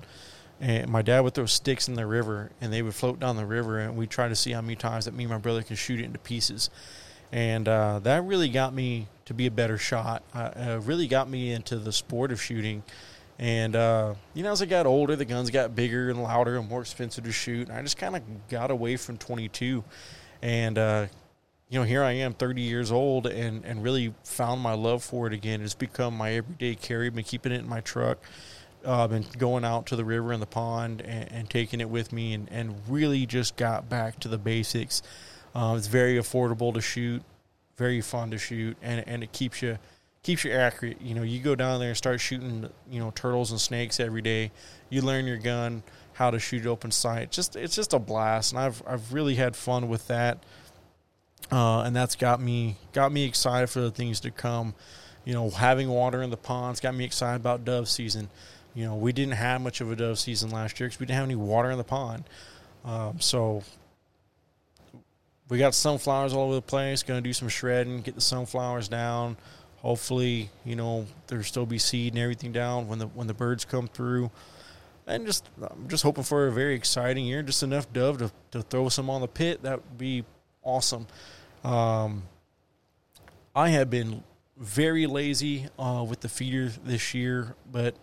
and 0.60 0.90
my 0.90 1.02
dad 1.02 1.20
would 1.22 1.34
throw 1.34 1.46
sticks 1.46 1.88
in 1.88 1.96
the 1.96 2.06
river 2.06 2.52
and 2.62 2.72
they 2.72 2.82
would 2.82 2.96
float 2.96 3.20
down 3.20 3.36
the 3.36 3.46
river 3.46 3.80
and 3.80 3.98
we'd 3.98 4.10
try 4.10 4.28
to 4.28 4.36
see 4.36 4.52
how 4.52 4.62
many 4.62 4.76
times 4.76 5.06
that 5.06 5.14
me 5.14 5.26
and 5.26 5.32
my 5.32 5.38
brother 5.38 5.62
can 5.62 5.76
shoot 5.76 6.00
it 6.00 6.06
into 6.06 6.20
pieces. 6.20 6.70
And 7.32 7.68
uh, 7.68 8.00
that 8.00 8.24
really 8.24 8.50
got 8.50 8.74
me 8.74 9.08
to 9.26 9.34
be 9.34 9.48
a 9.48 9.52
better 9.52 9.78
shot. 9.78 10.24
Uh, 10.34 10.80
really 10.84 11.08
got 11.08 11.30
me 11.30 11.52
into 11.52 11.78
the 11.78 11.92
sport 11.92 12.32
of 12.32 12.42
shooting 12.42 12.84
and, 13.38 13.76
uh, 13.76 14.16
you 14.34 14.44
know, 14.44 14.52
as 14.52 14.62
I 14.62 14.66
got 14.66 14.86
older, 14.86 15.16
the 15.16 15.26
guns 15.26 15.50
got 15.50 15.76
bigger 15.76 16.10
and 16.10 16.24
louder 16.24 16.58
and 16.58 16.70
more 16.70 16.82
expensive 16.82 17.26
to 17.26 17.32
shoot. 17.32 17.68
And 17.68 17.78
I 17.78 17.82
just 17.82 17.98
kind 17.98 18.16
of 18.16 18.24
got 18.50 18.72
away 18.72 18.96
from 18.96 19.18
22. 19.18 19.84
And, 20.42 20.78
uh, 20.78 21.08
you 21.70 21.80
know, 21.80 21.86
here 21.86 22.04
I 22.04 22.14
am 22.14 22.34
30 22.34 22.62
years 22.62 22.92
old 22.92 23.28
and, 23.28 23.66
and 23.66 23.84
really 23.84 24.14
found 24.24 24.62
my 24.62 24.74
love 24.74 25.04
for 25.04 25.28
it 25.28 25.34
again. 25.34 25.62
It's 25.62 25.74
become 25.74 26.16
my 26.16 26.34
everyday 26.34 26.76
carry. 26.76 27.10
Been 27.10 27.24
keeping 27.26 27.52
it 27.52 27.60
in 27.60 27.68
my 27.68 27.82
truck. 27.82 28.20
Uh, 28.86 29.08
been 29.08 29.26
going 29.38 29.66
out 29.66 29.88
to 29.88 29.96
the 29.96 30.06
river 30.06 30.32
and 30.32 30.42
the 30.42 30.48
pond 30.48 31.02
and, 31.02 31.32
and 31.32 31.50
taking 31.50 31.82
it 31.82 31.90
with 31.90 32.14
me 32.14 32.34
and, 32.34 32.48
and 32.52 32.76
really 32.88 33.26
just 33.26 33.58
got 33.58 33.90
back 33.90 34.20
to 34.20 34.28
the 34.30 34.38
basics. 34.38 35.02
Uh, 35.54 35.74
it's 35.76 35.88
very 35.88 36.16
affordable 36.16 36.74
to 36.74 36.82
shoot, 36.82 37.24
very 37.78 38.00
fun 38.00 38.30
to 38.30 38.38
shoot, 38.38 38.78
and, 38.82 39.06
and 39.08 39.24
it 39.24 39.34
keeps 39.34 39.62
you– 39.62 39.78
keeps 40.26 40.44
you 40.44 40.52
accurate. 40.52 41.00
You 41.00 41.14
know, 41.14 41.22
you 41.22 41.40
go 41.40 41.54
down 41.54 41.80
there 41.80 41.90
and 41.90 41.98
start 41.98 42.20
shooting, 42.20 42.68
you 42.90 43.00
know, 43.00 43.12
turtles 43.12 43.52
and 43.52 43.62
snakes 43.62 44.00
every 44.00 44.24
day. 44.24 44.52
You 44.90 45.04
learn 45.04 45.28
your 45.28 45.38
gun, 45.38 45.84
how 46.14 46.32
to 46.32 46.40
shoot 46.40 46.66
open 46.66 46.90
sight. 46.90 47.32
Just 47.32 47.56
it's 47.56 47.76
just 47.76 47.94
a 47.94 48.00
blast, 48.00 48.52
and 48.52 48.60
I've 48.60 48.82
I've 48.88 49.14
really 49.14 49.36
had 49.36 49.56
fun 49.56 49.88
with 49.88 50.08
that. 50.08 50.44
Uh, 51.52 51.82
and 51.82 51.96
that's 51.96 52.16
got 52.16 52.42
me 52.42 52.78
got 52.92 53.12
me 53.12 53.24
excited 53.24 53.70
for 53.70 53.82
the 53.82 53.92
things 53.92 54.20
to 54.22 54.32
come. 54.32 54.74
You 55.26 55.34
know, 55.34 55.52
having 55.52 55.90
water 55.90 56.24
in 56.24 56.32
the 56.32 56.38
ponds 56.38 56.80
got 56.80 56.96
me 56.96 57.06
excited 57.06 57.36
about 57.36 57.64
dove 57.64 57.88
season. 57.88 58.30
You 58.74 58.86
know, 58.86 58.96
we 58.96 59.14
didn't 59.14 59.36
have 59.36 59.62
much 59.62 59.80
of 59.80 59.92
a 59.92 59.96
dove 59.96 60.18
season 60.18 60.50
last 60.50 60.80
year 60.80 60.88
because 60.88 61.00
we 61.00 61.06
didn't 61.06 61.18
have 61.18 61.26
any 61.26 61.36
water 61.36 61.70
in 61.70 61.78
the 61.78 61.84
pond. 61.84 62.24
Um, 62.84 63.20
so 63.20 63.62
we 65.50 65.60
got 65.60 65.76
sunflowers 65.76 66.34
all 66.34 66.46
over 66.46 66.56
the 66.56 66.62
place. 66.64 67.04
Going 67.04 67.24
to 67.24 67.30
do 67.30 67.34
some 67.34 67.48
shredding, 67.48 68.02
get 68.02 68.16
the 68.16 68.22
sunflowers 68.22 68.88
down 68.88 69.38
hopefully, 69.86 70.50
you 70.66 70.76
know, 70.76 71.06
there'll 71.28 71.44
still 71.44 71.68
be 71.68 71.78
seed 71.78 72.14
and 72.14 72.22
everything 72.22 72.52
down 72.52 72.88
when 72.88 72.98
the 72.98 73.06
when 73.06 73.28
the 73.28 73.34
birds 73.36 73.66
come 73.66 73.88
through. 73.88 74.32
And 75.06 75.28
just 75.28 75.48
I'm 75.62 75.88
just 75.88 76.02
hoping 76.02 76.24
for 76.24 76.48
a 76.48 76.52
very 76.52 76.74
exciting 76.74 77.26
year, 77.26 77.44
just 77.44 77.62
enough 77.62 77.94
dove 77.94 78.18
to, 78.18 78.32
to 78.52 78.64
throw 78.64 78.90
some 78.90 79.12
on 79.12 79.22
the 79.22 79.28
pit. 79.28 79.62
That 79.62 79.78
would 79.78 79.98
be 80.00 80.26
awesome. 80.64 81.06
Um, 81.64 82.24
I 83.56 83.70
have 83.70 83.92
been 83.92 84.24
very 84.58 85.06
lazy 85.06 85.68
uh, 85.78 86.04
with 86.10 86.22
the 86.22 86.30
feeder 86.30 86.70
this 86.84 87.14
year, 87.14 87.56
but 87.72 87.94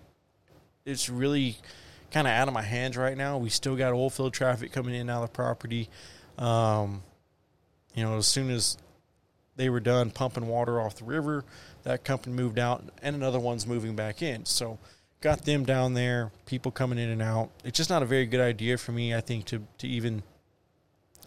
it's 0.84 1.08
really 1.08 1.56
kind 2.12 2.28
of 2.28 2.32
out 2.32 2.46
of 2.46 2.54
my 2.54 2.62
hands 2.62 2.96
right 2.96 3.16
now. 3.16 3.38
We 3.38 3.48
still 3.48 3.74
got 3.74 3.92
oil 3.92 4.08
field 4.08 4.34
traffic 4.34 4.70
coming 4.70 4.94
in 4.94 5.02
and 5.02 5.10
out 5.10 5.24
of 5.24 5.30
the 5.30 5.34
property. 5.34 5.88
Um, 6.38 7.02
you 7.94 8.04
know, 8.04 8.18
as 8.18 8.26
soon 8.26 8.50
as 8.50 8.78
they 9.56 9.68
were 9.68 9.80
done 9.80 10.10
pumping 10.10 10.46
water 10.46 10.80
off 10.80 10.96
the 10.96 11.04
river, 11.04 11.44
that 11.84 12.04
company 12.04 12.34
moved 12.34 12.58
out, 12.58 12.84
and 13.02 13.16
another 13.16 13.38
one's 13.40 13.66
moving 13.66 13.96
back 13.96 14.22
in. 14.22 14.44
So 14.44 14.78
got 15.20 15.44
them 15.44 15.64
down 15.64 15.94
there, 15.94 16.30
people 16.46 16.70
coming 16.70 16.98
in 16.98 17.08
and 17.08 17.22
out. 17.22 17.50
It's 17.64 17.76
just 17.76 17.90
not 17.90 18.02
a 18.02 18.06
very 18.06 18.26
good 18.26 18.40
idea 18.40 18.76
for 18.76 18.92
me, 18.92 19.14
I 19.14 19.20
think, 19.20 19.46
to 19.46 19.62
to 19.78 19.88
even 19.88 20.22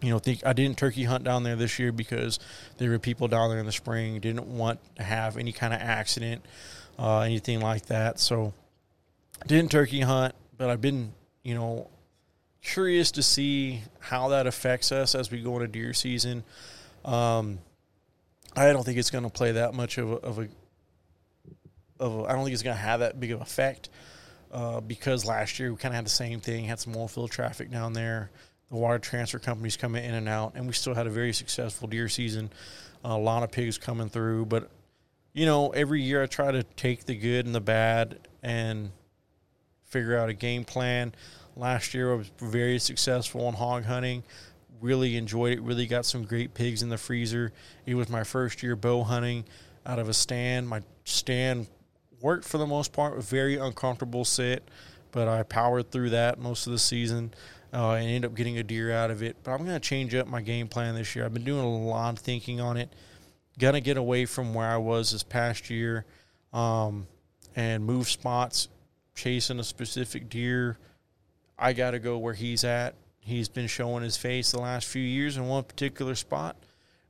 you 0.01 0.09
know 0.09 0.19
think 0.19 0.45
I 0.45 0.53
didn't 0.53 0.77
turkey 0.77 1.05
hunt 1.05 1.23
down 1.23 1.43
there 1.43 1.55
this 1.55 1.79
year 1.79 1.91
because 1.91 2.39
there 2.77 2.89
were 2.89 2.99
people 2.99 3.27
down 3.27 3.49
there 3.49 3.59
in 3.59 3.65
the 3.65 3.71
spring 3.71 4.19
didn't 4.19 4.47
want 4.47 4.79
to 4.97 5.03
have 5.03 5.37
any 5.37 5.51
kind 5.51 5.73
of 5.73 5.81
accident, 5.81 6.45
uh, 6.99 7.21
anything 7.21 7.61
like 7.61 7.87
that. 7.87 8.19
So 8.19 8.53
didn't 9.47 9.71
turkey 9.71 10.01
hunt, 10.01 10.35
but 10.57 10.69
I've 10.69 10.81
been 10.81 11.13
you 11.43 11.55
know 11.55 11.89
curious 12.61 13.11
to 13.11 13.23
see 13.23 13.81
how 13.99 14.29
that 14.29 14.47
affects 14.47 14.91
us 14.91 15.15
as 15.15 15.31
we 15.31 15.41
go 15.41 15.53
into 15.55 15.67
deer 15.67 15.93
season. 15.93 16.43
Um, 17.03 17.59
I 18.55 18.71
don't 18.71 18.83
think 18.83 18.97
it's 18.97 19.11
going 19.11 19.23
to 19.23 19.29
play 19.29 19.53
that 19.53 19.73
much 19.73 19.97
of 19.97 20.11
a, 20.11 20.15
of 20.15 20.39
a, 20.39 20.47
of 21.99 22.19
a 22.19 22.23
I 22.23 22.33
don't 22.33 22.43
think 22.43 22.53
it's 22.53 22.63
going 22.63 22.75
to 22.75 22.81
have 22.81 23.01
that 23.01 23.19
big 23.19 23.31
of 23.31 23.41
effect 23.41 23.89
uh, 24.51 24.79
because 24.79 25.25
last 25.25 25.59
year 25.59 25.71
we 25.71 25.77
kind 25.77 25.93
of 25.93 25.97
had 25.97 26.05
the 26.05 26.09
same 26.09 26.39
thing, 26.39 26.65
had 26.65 26.79
some 26.79 26.95
oil 26.95 27.07
field 27.07 27.31
traffic 27.31 27.69
down 27.69 27.93
there. 27.93 28.31
The 28.69 28.77
water 28.77 28.97
transfer 28.97 29.39
companies 29.39 29.77
coming 29.77 30.03
in 30.03 30.13
and 30.13 30.27
out, 30.27 30.53
and 30.55 30.65
we 30.65 30.73
still 30.73 30.95
had 30.95 31.05
a 31.05 31.11
very 31.11 31.33
successful 31.33 31.87
deer 31.87 32.09
season. 32.09 32.49
a 33.03 33.17
lot 33.17 33.43
of 33.43 33.51
pigs 33.51 33.77
coming 33.77 34.09
through, 34.09 34.45
but 34.45 34.71
you 35.33 35.45
know, 35.45 35.69
every 35.71 36.01
year 36.01 36.23
I 36.23 36.27
try 36.27 36.51
to 36.51 36.63
take 36.63 37.05
the 37.05 37.15
good 37.15 37.45
and 37.45 37.53
the 37.53 37.61
bad 37.61 38.19
and 38.41 38.91
figure 39.83 40.17
out 40.17 40.29
a 40.29 40.33
game 40.33 40.63
plan. 40.63 41.13
Last 41.57 41.93
year 41.93 42.13
I 42.13 42.15
was 42.15 42.31
very 42.39 42.79
successful 42.79 43.45
on 43.45 43.53
hog 43.53 43.83
hunting 43.83 44.23
really 44.81 45.17
enjoyed 45.17 45.53
it. 45.53 45.61
Really 45.61 45.87
got 45.87 46.05
some 46.05 46.23
great 46.23 46.53
pigs 46.53 46.81
in 46.81 46.89
the 46.89 46.97
freezer. 46.97 47.51
It 47.85 47.95
was 47.95 48.09
my 48.09 48.23
first 48.23 48.63
year 48.63 48.75
bow 48.75 49.03
hunting 49.03 49.45
out 49.85 49.99
of 49.99 50.09
a 50.09 50.13
stand. 50.13 50.67
My 50.67 50.81
stand 51.03 51.67
worked 52.21 52.45
for 52.45 52.57
the 52.57 52.67
most 52.67 52.93
part. 52.93 53.21
Very 53.23 53.57
uncomfortable 53.57 54.25
sit, 54.25 54.67
but 55.11 55.27
I 55.27 55.43
powered 55.43 55.91
through 55.91 56.11
that 56.11 56.39
most 56.39 56.67
of 56.67 56.73
the 56.73 56.79
season. 56.79 57.33
Uh, 57.73 57.95
and 57.95 58.07
ended 58.07 58.31
up 58.31 58.37
getting 58.37 58.57
a 58.57 58.63
deer 58.63 58.93
out 58.93 59.11
of 59.11 59.21
it. 59.21 59.35
But 59.43 59.51
I'm 59.51 59.65
going 59.65 59.73
to 59.73 59.81
change 59.81 60.15
up 60.15 60.27
my 60.27 60.41
game 60.41 60.69
plan 60.69 60.95
this 60.95 61.13
year. 61.13 61.25
I've 61.25 61.33
been 61.33 61.43
doing 61.43 61.65
a 61.65 61.77
lot 61.85 62.13
of 62.13 62.19
thinking 62.19 62.61
on 62.61 62.77
it. 62.77 62.89
Gonna 63.57 63.81
get 63.81 63.95
away 63.95 64.25
from 64.25 64.53
where 64.53 64.67
I 64.67 64.77
was 64.77 65.11
this 65.11 65.23
past 65.23 65.69
year, 65.69 66.05
um, 66.51 67.07
and 67.55 67.85
move 67.85 68.09
spots, 68.09 68.67
chasing 69.13 69.59
a 69.59 69.63
specific 69.63 70.29
deer. 70.29 70.77
I 71.57 71.71
got 71.71 71.91
to 71.91 71.99
go 71.99 72.17
where 72.17 72.33
he's 72.33 72.65
at 72.65 72.95
he's 73.25 73.49
been 73.49 73.67
showing 73.67 74.03
his 74.03 74.17
face 74.17 74.51
the 74.51 74.59
last 74.59 74.87
few 74.87 75.01
years 75.01 75.35
in 75.35 75.47
one 75.47 75.63
particular 75.63 76.15
spot, 76.15 76.55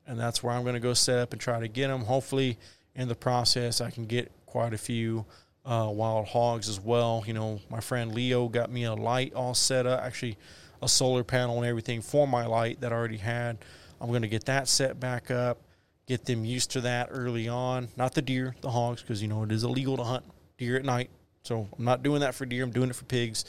and 0.08 0.20
that's 0.20 0.42
where 0.42 0.54
I'm 0.54 0.64
going 0.64 0.76
to 0.76 0.80
go 0.80 0.94
set 0.94 1.20
up 1.20 1.34
and 1.34 1.42
try 1.42 1.60
to 1.60 1.68
get 1.68 1.90
him. 1.90 2.02
Hopefully, 2.02 2.58
in 2.96 3.08
the 3.08 3.16
process, 3.16 3.82
I 3.82 3.92
can 3.92 4.06
get 4.06 4.32
quite 4.46 4.74
a 4.74 4.78
few 4.78 5.26
uh, 5.66 5.90
wild 5.92 6.28
hogs 6.28 6.70
as 6.70 6.80
well. 6.80 7.24
You 7.28 7.34
know, 7.34 7.60
my 7.70 7.82
friend 7.82 8.14
Leo 8.14 8.48
got 8.48 8.72
me 8.72 8.86
a 8.86 8.94
light 8.94 9.34
all 9.34 9.54
set 9.54 9.86
up. 9.86 10.02
Actually, 10.02 10.38
a 10.82 10.88
solar 10.88 11.24
panel 11.24 11.58
and 11.58 11.66
everything 11.66 12.02
for 12.02 12.28
my 12.28 12.46
light 12.46 12.82
that 12.82 12.94
I 12.94 12.96
already 12.96 13.18
had. 13.18 13.58
I'm 14.00 14.10
going 14.10 14.22
to 14.22 14.28
get 14.28 14.46
that 14.46 14.68
set 14.68 15.00
back 15.00 15.32
up, 15.32 15.60
get 16.08 16.26
them 16.26 16.46
used 16.46 16.72
to 16.72 16.82
that 16.82 17.10
early 17.12 17.48
on. 17.48 17.90
Not 17.98 18.14
the 18.14 18.22
deer, 18.22 18.56
the 18.62 18.72
hogs, 18.72 19.02
because 19.02 19.22
you 19.22 19.28
know 19.28 19.44
it 19.44 19.52
is 19.52 19.64
illegal 19.64 19.98
to 19.98 20.04
hunt 20.04 20.26
deer 20.58 20.78
at 20.78 20.86
night. 20.86 21.10
So 21.44 21.68
I'm 21.78 21.86
not 21.86 22.04
doing 22.04 22.22
that 22.22 22.36
for 22.36 22.46
deer. 22.46 22.64
I'm 22.64 22.72
doing 22.72 22.90
it 22.90 22.96
for 22.96 23.06
pigs. 23.06 23.46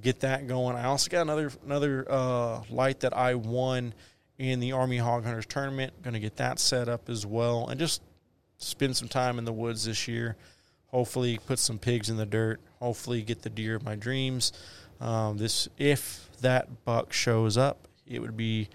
Get 0.00 0.20
that 0.20 0.48
going. 0.48 0.76
I 0.76 0.84
also 0.84 1.08
got 1.08 1.22
another 1.22 1.52
another 1.64 2.06
uh, 2.10 2.62
light 2.68 3.00
that 3.00 3.16
I 3.16 3.34
won 3.34 3.94
in 4.38 4.58
the 4.58 4.72
Army 4.72 4.98
Hog 4.98 5.24
Hunters 5.24 5.46
tournament. 5.46 5.92
Going 6.02 6.14
to 6.14 6.20
get 6.20 6.36
that 6.36 6.58
set 6.58 6.88
up 6.88 7.08
as 7.08 7.24
well, 7.24 7.68
and 7.68 7.78
just 7.78 8.02
spend 8.58 8.96
some 8.96 9.08
time 9.08 9.38
in 9.38 9.44
the 9.44 9.52
woods 9.52 9.84
this 9.84 10.08
year. 10.08 10.36
Hopefully, 10.88 11.38
put 11.46 11.58
some 11.58 11.78
pigs 11.78 12.10
in 12.10 12.16
the 12.16 12.26
dirt. 12.26 12.60
Hopefully, 12.80 13.22
get 13.22 13.42
the 13.42 13.50
deer 13.50 13.76
of 13.76 13.84
my 13.84 13.94
dreams. 13.94 14.52
Um, 15.00 15.38
this, 15.38 15.68
if 15.78 16.28
that 16.40 16.84
buck 16.84 17.12
shows 17.12 17.56
up, 17.56 17.88
it 18.06 18.20
would 18.20 18.36
be 18.36 18.68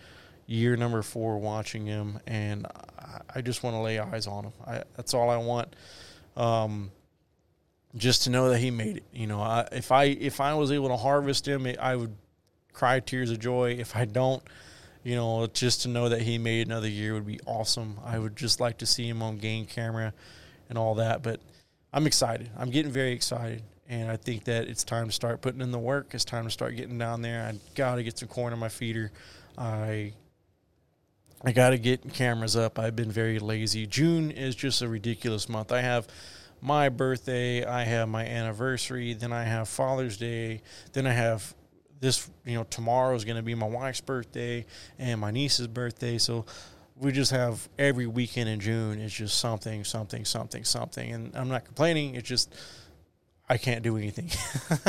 year 0.45 0.75
number 0.75 1.01
four 1.01 1.37
watching 1.37 1.85
him, 1.85 2.19
and 2.27 2.65
I, 2.97 3.21
I 3.35 3.41
just 3.41 3.63
want 3.63 3.75
to 3.75 3.79
lay 3.79 3.99
eyes 3.99 4.27
on 4.27 4.45
him. 4.45 4.53
I, 4.65 4.83
that's 4.95 5.13
all 5.13 5.29
I 5.29 5.37
want. 5.37 5.75
Um, 6.35 6.91
just 7.95 8.23
to 8.23 8.29
know 8.29 8.49
that 8.49 8.59
he 8.59 8.71
made 8.71 8.97
it. 8.97 9.03
You 9.13 9.27
know, 9.27 9.41
I, 9.41 9.67
if 9.71 9.91
I 9.91 10.05
if 10.05 10.39
I 10.39 10.53
was 10.53 10.71
able 10.71 10.89
to 10.89 10.97
harvest 10.97 11.47
him, 11.47 11.65
it, 11.65 11.79
I 11.79 11.95
would 11.95 12.15
cry 12.73 12.99
tears 12.99 13.31
of 13.31 13.39
joy. 13.39 13.77
If 13.79 13.95
I 13.95 14.05
don't, 14.05 14.43
you 15.03 15.15
know, 15.15 15.47
just 15.47 15.81
to 15.83 15.87
know 15.87 16.09
that 16.09 16.21
he 16.21 16.37
made 16.37 16.67
another 16.67 16.87
year 16.87 17.13
would 17.13 17.27
be 17.27 17.39
awesome. 17.45 17.99
I 18.05 18.19
would 18.19 18.35
just 18.35 18.59
like 18.59 18.77
to 18.79 18.85
see 18.85 19.07
him 19.07 19.21
on 19.21 19.37
game 19.37 19.65
camera 19.65 20.13
and 20.69 20.77
all 20.77 20.95
that. 20.95 21.23
But 21.23 21.39
I'm 21.91 22.05
excited. 22.05 22.49
I'm 22.57 22.69
getting 22.69 22.91
very 22.91 23.11
excited. 23.11 23.63
And 23.87 24.11
I 24.11 24.17
think 24.17 24.43
that 24.43 24.67
it's 24.67 24.83
time 24.83 25.07
to 25.07 25.11
start 25.11 25.41
putting 25.41 25.61
in 25.61 25.71
the 25.71 25.79
work. 25.79 26.13
It's 26.13 26.23
time 26.23 26.43
to 26.43 26.51
start 26.51 26.75
getting 26.75 26.99
down 26.99 27.23
there. 27.23 27.41
I 27.43 27.57
got 27.73 27.95
to 27.95 28.03
get 28.03 28.19
some 28.19 28.27
corn 28.27 28.53
on 28.53 28.59
my 28.59 28.69
feeder. 28.69 29.11
I 29.57 30.13
I 31.43 31.53
got 31.53 31.71
to 31.71 31.77
get 31.77 32.13
cameras 32.13 32.55
up. 32.55 32.77
I've 32.77 32.95
been 32.95 33.11
very 33.11 33.39
lazy. 33.39 33.87
June 33.87 34.29
is 34.29 34.55
just 34.55 34.81
a 34.81 34.89
ridiculous 34.89 35.47
month. 35.49 35.71
I 35.71 35.81
have 35.81 36.07
my 36.61 36.89
birthday, 36.89 37.65
I 37.65 37.83
have 37.83 38.09
my 38.09 38.25
anniversary, 38.25 39.13
then 39.13 39.31
I 39.31 39.43
have 39.43 39.69
Father's 39.69 40.17
Day, 40.17 40.61
then 40.93 41.07
I 41.07 41.11
have 41.11 41.55
this, 41.99 42.29
you 42.45 42.55
know, 42.55 42.63
tomorrow 42.65 43.15
is 43.15 43.25
going 43.25 43.37
to 43.37 43.43
be 43.43 43.55
my 43.55 43.67
wife's 43.67 44.01
birthday 44.01 44.65
and 44.97 45.19
my 45.19 45.31
niece's 45.31 45.67
birthday. 45.67 46.17
So 46.17 46.45
we 46.95 47.11
just 47.11 47.31
have 47.31 47.67
every 47.77 48.07
weekend 48.07 48.49
in 48.49 48.59
June 48.59 48.99
is 48.99 49.13
just 49.13 49.37
something, 49.39 49.83
something, 49.83 50.25
something, 50.25 50.63
something. 50.63 51.11
And 51.11 51.35
I'm 51.35 51.49
not 51.49 51.65
complaining. 51.65 52.15
It's 52.15 52.27
just 52.27 52.53
I 53.49 53.57
can't 53.57 53.83
do 53.83 53.97
anything. 53.97 54.29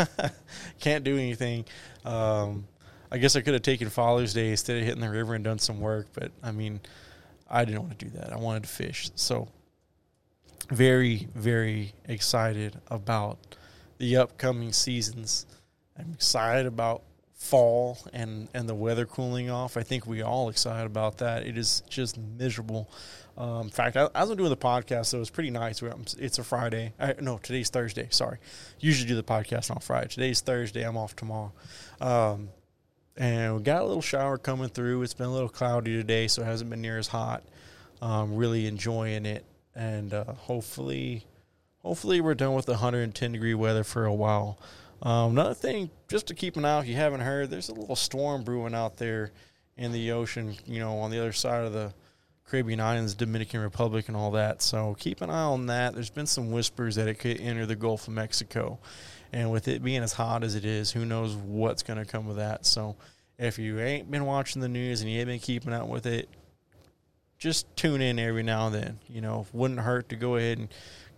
can't 0.80 1.04
do 1.04 1.16
anything. 1.16 1.64
Um, 2.04 2.66
I 3.11 3.18
guess 3.18 3.35
I 3.35 3.40
could 3.40 3.54
have 3.54 3.62
taken 3.62 3.88
Father's 3.88 4.35
Day 4.35 4.50
instead 4.50 4.76
of 4.76 4.85
hitting 4.85 5.00
the 5.00 5.11
river 5.11 5.35
and 5.35 5.42
done 5.42 5.59
some 5.59 5.80
work, 5.80 6.09
but 6.12 6.30
I 6.42 6.52
mean, 6.52 6.80
I 7.48 7.64
didn't 7.64 7.83
want 7.83 7.98
to 7.98 8.04
do 8.04 8.11
that. 8.18 8.33
I 8.33 8.37
wanted 8.37 8.64
to 8.64 8.68
fish. 8.68 9.11
So 9.16 9.48
very, 10.70 11.28
very 11.35 11.92
excited 12.06 12.80
about 12.88 13.38
the 13.98 14.16
upcoming 14.16 14.72
seasons. 14.72 15.46
I'm 15.98 16.12
excited 16.14 16.66
about 16.66 17.02
fall 17.35 17.98
and, 18.12 18.48
and 18.54 18.68
the 18.68 18.74
weather 18.74 19.04
cooling 19.04 19.50
off. 19.50 19.76
I 19.76 19.83
think 19.83 20.06
we 20.06 20.22
all 20.22 20.48
excited 20.48 20.87
about 20.87 21.18
that. 21.18 21.46
It 21.46 21.59
is 21.59 21.83
just 21.88 22.18
miserable. 22.18 22.90
Um, 23.37 23.62
in 23.62 23.70
fact, 23.70 23.96
I, 23.96 24.09
as 24.14 24.30
I'm 24.30 24.37
doing 24.37 24.50
the 24.50 24.56
podcast, 24.56 25.06
so 25.06 25.18
it 25.18 25.20
was 25.20 25.30
pretty 25.30 25.50
nice. 25.50 25.83
It's 26.18 26.38
a 26.38 26.44
Friday. 26.44 26.92
I, 27.00 27.14
no, 27.20 27.38
today's 27.38 27.70
Thursday. 27.70 28.09
Sorry. 28.11 28.38
Usually 28.78 29.09
do 29.09 29.16
the 29.16 29.22
podcast 29.22 29.70
on 29.70 29.80
Friday. 29.80 30.09
Today's 30.09 30.40
Thursday. 30.40 30.83
I'm 30.83 30.96
off 30.96 31.16
tomorrow. 31.16 31.52
Um, 32.00 32.50
and 33.16 33.56
we 33.56 33.62
got 33.62 33.83
a 33.83 33.87
little 33.87 34.02
shower 34.02 34.38
coming 34.38 34.68
through. 34.68 35.02
It's 35.02 35.14
been 35.14 35.26
a 35.26 35.33
little 35.33 35.48
cloudy 35.48 35.96
today, 35.96 36.28
so 36.28 36.42
it 36.42 36.46
hasn't 36.46 36.70
been 36.70 36.80
near 36.80 36.98
as 36.98 37.09
hot. 37.09 37.42
Um, 38.02 38.37
really 38.37 38.66
enjoying 38.66 39.26
it 39.26 39.44
and 39.74 40.12
uh, 40.12 40.24
hopefully, 40.24 41.26
hopefully 41.78 42.20
we're 42.20 42.35
done 42.35 42.54
with 42.54 42.66
the 42.66 42.72
110 42.72 43.33
degree 43.33 43.54
weather 43.54 43.85
for 43.85 44.04
a 44.04 44.14
while. 44.14 44.59
Um, 45.02 45.33
another 45.33 45.54
thing, 45.54 45.90
just 46.09 46.26
to 46.26 46.35
keep 46.35 46.56
an 46.56 46.64
eye, 46.64 46.80
if 46.80 46.87
you 46.87 46.96
haven't 46.96 47.20
heard, 47.20 47.50
there's 47.50 47.68
a 47.68 47.74
little 47.74 47.96
storm 47.96 48.42
brewing 48.42 48.74
out 48.74 48.98
there 48.98 49.33
in 49.76 49.92
the 49.92 50.12
ocean. 50.12 50.56
You 50.66 50.80
know, 50.80 50.98
on 50.98 51.11
the 51.11 51.18
other 51.18 51.33
side 51.33 51.64
of 51.64 51.72
the 51.72 51.94
Caribbean 52.46 52.80
islands, 52.80 53.14
Dominican 53.14 53.61
Republic, 53.61 54.09
and 54.09 54.16
all 54.16 54.33
that. 54.33 54.61
So 54.61 54.96
keep 54.98 55.20
an 55.22 55.30
eye 55.30 55.44
on 55.44 55.66
that. 55.66 55.94
There's 55.94 56.11
been 56.11 56.26
some 56.26 56.50
whispers 56.50 56.96
that 56.96 57.09
it 57.09 57.18
could 57.18 57.40
enter 57.40 57.64
the 57.64 57.76
Gulf 57.76 58.09
of 58.09 58.14
Mexico, 58.14 58.78
and 59.33 59.50
with 59.50 59.68
it 59.68 59.83
being 59.83 60.02
as 60.02 60.12
hot 60.12 60.44
as 60.44 60.54
it 60.54 60.64
is, 60.64 60.90
who 60.90 61.04
knows 61.04 61.35
what's 61.35 61.83
going 61.83 61.98
to 61.98 62.04
come 62.04 62.26
with 62.26 62.37
that. 62.37 62.66
So 62.66 62.96
if 63.38 63.59
you 63.59 63.80
ain't 63.80 64.11
been 64.11 64.26
watching 64.26 64.61
the 64.61 64.68
news 64.68 65.00
and 65.00 65.11
you 65.11 65.18
ain't 65.18 65.28
been 65.28 65.38
keeping 65.38 65.72
up 65.72 65.88
with 65.88 66.04
it, 66.04 66.28
just 67.40 67.74
tune 67.74 68.03
in 68.03 68.18
every 68.18 68.44
now 68.44 68.66
and 68.66 68.74
then. 68.74 68.98
You 69.09 69.22
know, 69.22 69.46
wouldn't 69.53 69.81
hurt 69.81 70.11
to 70.11 70.16
go 70.16 70.37
ahead 70.37 70.59
and 70.59 70.68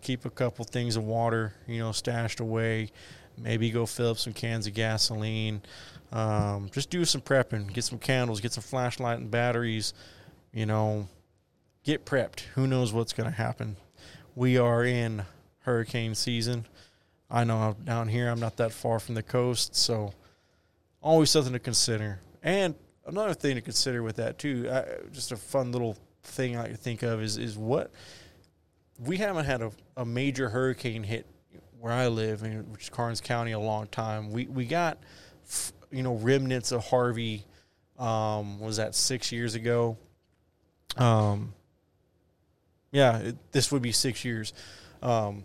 keep 0.01 0.25
a 0.25 0.31
couple 0.31 0.65
things 0.65 0.97
of 0.97 1.05
water, 1.05 1.53
you 1.67 1.81
know, 1.81 1.93
stashed 1.93 2.41
away. 2.41 2.91
Maybe 3.37 3.71
go 3.71 3.85
fill 3.85 4.13
up 4.13 4.19
some 4.19 4.33
cans 4.33 4.67
of 4.67 4.75
gasoline. 4.75 5.63
Um, 6.13 6.71
just 6.73 6.91
do 6.91 7.05
some 7.05 7.21
prepping. 7.21 7.73
Get 7.73 7.85
some 7.85 7.99
candles. 7.99 8.41
Get 8.41 8.53
some 8.53 8.63
flashlight 8.63 9.19
and 9.19 9.31
batteries. 9.31 9.95
You 10.53 10.67
know, 10.67 11.09
get 11.83 12.07
prepped. 12.07 12.41
Who 12.55 12.67
knows 12.67 12.93
what's 12.93 13.13
going 13.13 13.29
to 13.29 13.37
happen? 13.37 13.77
We 14.35 14.59
are 14.59 14.85
in 14.85 15.25
hurricane 15.61 16.15
season. 16.15 16.67
I 17.31 17.45
know 17.45 17.77
down 17.85 18.09
here 18.09 18.29
I'm 18.29 18.41
not 18.41 18.59
that 18.59 18.73
far 18.73 19.01
from 19.01 19.15
the 19.15 19.23
coast, 19.23 19.75
so 19.75 20.13
always 21.01 21.31
something 21.31 21.55
to 21.55 21.59
consider. 21.59 22.21
And 22.43 22.75
another 23.07 23.33
thing 23.33 23.55
to 23.55 23.63
consider 23.63 24.03
with 24.03 24.17
that 24.17 24.39
too, 24.39 24.69
uh, 24.69 24.85
just 25.11 25.33
a 25.33 25.37
fun 25.37 25.73
little 25.73 25.97
thing 26.23 26.57
I 26.57 26.69
can 26.69 26.77
think 26.77 27.03
of 27.03 27.23
is 27.23 27.39
is 27.39 27.57
what 27.57 27.91
we 28.99 29.17
haven't 29.17 29.45
had 29.45 29.63
a, 29.63 29.73
a 29.97 30.05
major 30.05 30.49
hurricane 30.49 31.03
hit 31.03 31.27
where 31.81 31.93
I 31.93 32.07
live, 32.09 32.45
in, 32.45 32.71
which 32.71 32.85
is 32.85 32.91
Karnes 32.91 33.21
County, 33.21 33.53
a 33.53 33.59
long 33.59 33.87
time. 33.89 34.31
We 34.31 34.47
we 34.47 34.67
got 34.67 34.99
you 35.91 36.03
know 36.03 36.15
remnants 36.15 36.73
of 36.73 36.85
Harvey. 36.87 37.45
Um, 37.99 38.61
was 38.61 38.79
that 38.79 38.95
six 38.95 39.33
years 39.33 39.55
ago? 39.55 39.97
Um, 40.97 41.55
yeah, 42.91 43.19
it, 43.19 43.53
this 43.53 43.73
would 43.73 43.83
be 43.83 43.93
six 43.93 44.25
years. 44.25 44.53
Um, 45.03 45.45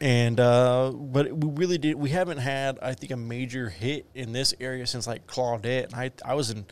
and 0.00 0.38
uh, 0.38 0.92
but 0.94 1.32
we 1.32 1.50
really 1.50 1.78
did. 1.78 1.96
We 1.96 2.10
haven't 2.10 2.38
had, 2.38 2.78
I 2.80 2.94
think, 2.94 3.12
a 3.12 3.16
major 3.16 3.68
hit 3.68 4.06
in 4.14 4.32
this 4.32 4.54
area 4.60 4.86
since 4.86 5.06
like 5.06 5.26
Claudette. 5.26 5.86
And 5.86 5.94
I 5.94 6.10
I 6.24 6.34
was 6.34 6.50
in 6.50 6.66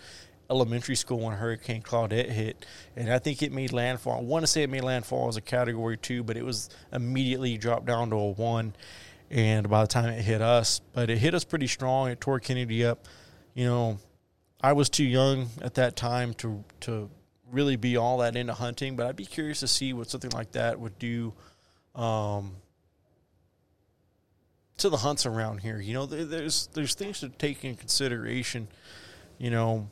elementary 0.48 0.96
school 0.96 1.20
when 1.20 1.36
Hurricane 1.36 1.82
Claudette 1.82 2.30
hit, 2.30 2.64
and 2.94 3.12
I 3.12 3.18
think 3.18 3.42
it 3.42 3.52
made 3.52 3.72
landfall. 3.72 4.18
I 4.18 4.22
want 4.22 4.42
to 4.42 4.46
say 4.46 4.62
it 4.62 4.70
made 4.70 4.84
landfall 4.84 5.28
as 5.28 5.36
a 5.36 5.40
Category 5.40 5.96
Two, 5.96 6.22
but 6.22 6.36
it 6.36 6.44
was 6.44 6.68
immediately 6.92 7.56
dropped 7.56 7.86
down 7.86 8.10
to 8.10 8.16
a 8.16 8.30
one. 8.30 8.74
And 9.28 9.68
by 9.68 9.80
the 9.80 9.88
time 9.88 10.08
it 10.08 10.22
hit 10.22 10.40
us, 10.40 10.80
but 10.92 11.10
it 11.10 11.18
hit 11.18 11.34
us 11.34 11.42
pretty 11.42 11.66
strong. 11.66 12.10
It 12.10 12.20
tore 12.20 12.38
Kenedy 12.38 12.84
up. 12.84 13.06
You 13.54 13.64
know, 13.64 13.98
I 14.60 14.72
was 14.72 14.88
too 14.88 15.04
young 15.04 15.48
at 15.62 15.74
that 15.74 15.96
time 15.96 16.34
to 16.34 16.64
to 16.80 17.10
really 17.50 17.76
be 17.76 17.96
all 17.96 18.18
that 18.18 18.36
into 18.36 18.54
hunting, 18.54 18.96
but 18.96 19.06
I'd 19.06 19.16
be 19.16 19.26
curious 19.26 19.60
to 19.60 19.68
see 19.68 19.92
what 19.92 20.10
something 20.10 20.30
like 20.30 20.52
that 20.52 20.78
would 20.78 20.98
do. 20.98 21.32
Um, 21.94 22.56
to 24.78 24.90
the 24.90 24.98
hunts 24.98 25.24
around 25.24 25.60
here, 25.60 25.80
you 25.80 25.94
know, 25.94 26.06
there's 26.06 26.68
there's 26.74 26.94
things 26.94 27.20
to 27.20 27.28
take 27.30 27.64
in 27.64 27.76
consideration. 27.76 28.68
You 29.38 29.50
know, 29.50 29.90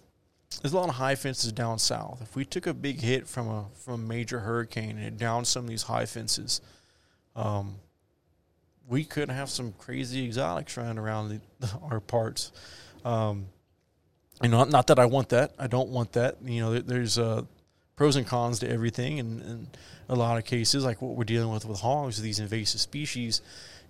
there's 0.63 0.73
a 0.73 0.77
lot 0.77 0.89
of 0.89 0.97
high 0.97 1.15
fences 1.15 1.53
down 1.53 1.79
south. 1.79 2.21
If 2.23 2.37
we 2.37 2.45
took 2.45 2.67
a 2.67 2.75
big 2.75 3.01
hit 3.01 3.27
from 3.27 3.49
a 3.49 3.65
from 3.75 3.95
a 3.95 3.99
major 3.99 4.41
hurricane 4.41 4.91
and 4.91 5.07
it 5.07 5.19
downed 5.19 5.47
some 5.47 5.65
of 5.65 5.71
these 5.71 5.83
high 5.83 6.07
fences, 6.07 6.61
um, 7.37 7.77
we 8.89 9.05
could 9.05 9.31
have 9.31 9.51
some 9.51 9.73
crazy 9.79 10.25
exotics 10.25 10.77
running 10.77 10.99
around 10.99 11.41
the, 11.61 11.71
our 11.91 12.01
parts. 12.01 12.53
Um, 13.05 13.47
and 14.41 14.53
not 14.53 14.71
not 14.71 14.89
that 14.89 14.99
I 14.99 15.07
want 15.07 15.31
that. 15.31 15.53
I 15.59 15.67
don't 15.67 15.91
want 15.91 16.13
that. 16.13 16.37
You 16.43 16.61
know, 16.61 16.79
there's 16.79 17.19
uh, 17.19 17.43
pros 17.97 18.17
and 18.17 18.27
cons 18.27 18.59
to 18.61 18.69
everything, 18.69 19.21
and, 19.21 19.43
and 19.43 19.79
a 20.09 20.15
lot 20.15 20.39
of 20.39 20.45
cases, 20.45 20.85
like 20.85 21.01
what 21.01 21.17
we're 21.17 21.25
dealing 21.25 21.53
with 21.53 21.65
with 21.65 21.81
hogs, 21.81 22.21
these 22.21 22.41
invasive 22.41 22.81
species. 22.81 23.43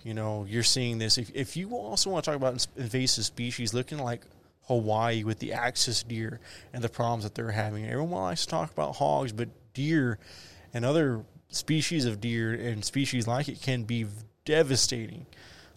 You 0.03 0.13
know, 0.13 0.45
you're 0.47 0.63
seeing 0.63 0.99
this. 0.99 1.17
If 1.17 1.35
if 1.35 1.57
you 1.57 1.75
also 1.75 2.11
want 2.11 2.25
to 2.25 2.31
talk 2.31 2.37
about 2.37 2.67
invasive 2.77 3.25
species, 3.25 3.73
looking 3.73 3.99
like 3.99 4.21
Hawaii 4.67 5.25
with 5.25 5.39
the 5.39 5.53
axis 5.53 6.03
deer 6.03 6.41
and 6.73 6.83
the 6.83 6.89
problems 6.89 7.25
that 7.25 7.35
they're 7.35 7.51
having. 7.51 7.87
Everyone 7.87 8.23
likes 8.23 8.45
to 8.45 8.49
talk 8.49 8.71
about 8.71 8.97
hogs, 8.97 9.33
but 9.33 9.49
deer 9.75 10.19
and 10.73 10.85
other 10.85 11.25
species 11.49 12.05
of 12.05 12.21
deer 12.21 12.53
and 12.55 12.85
species 12.85 13.27
like 13.27 13.49
it 13.49 13.61
can 13.61 13.85
be 13.85 14.07
devastating, 14.45 15.27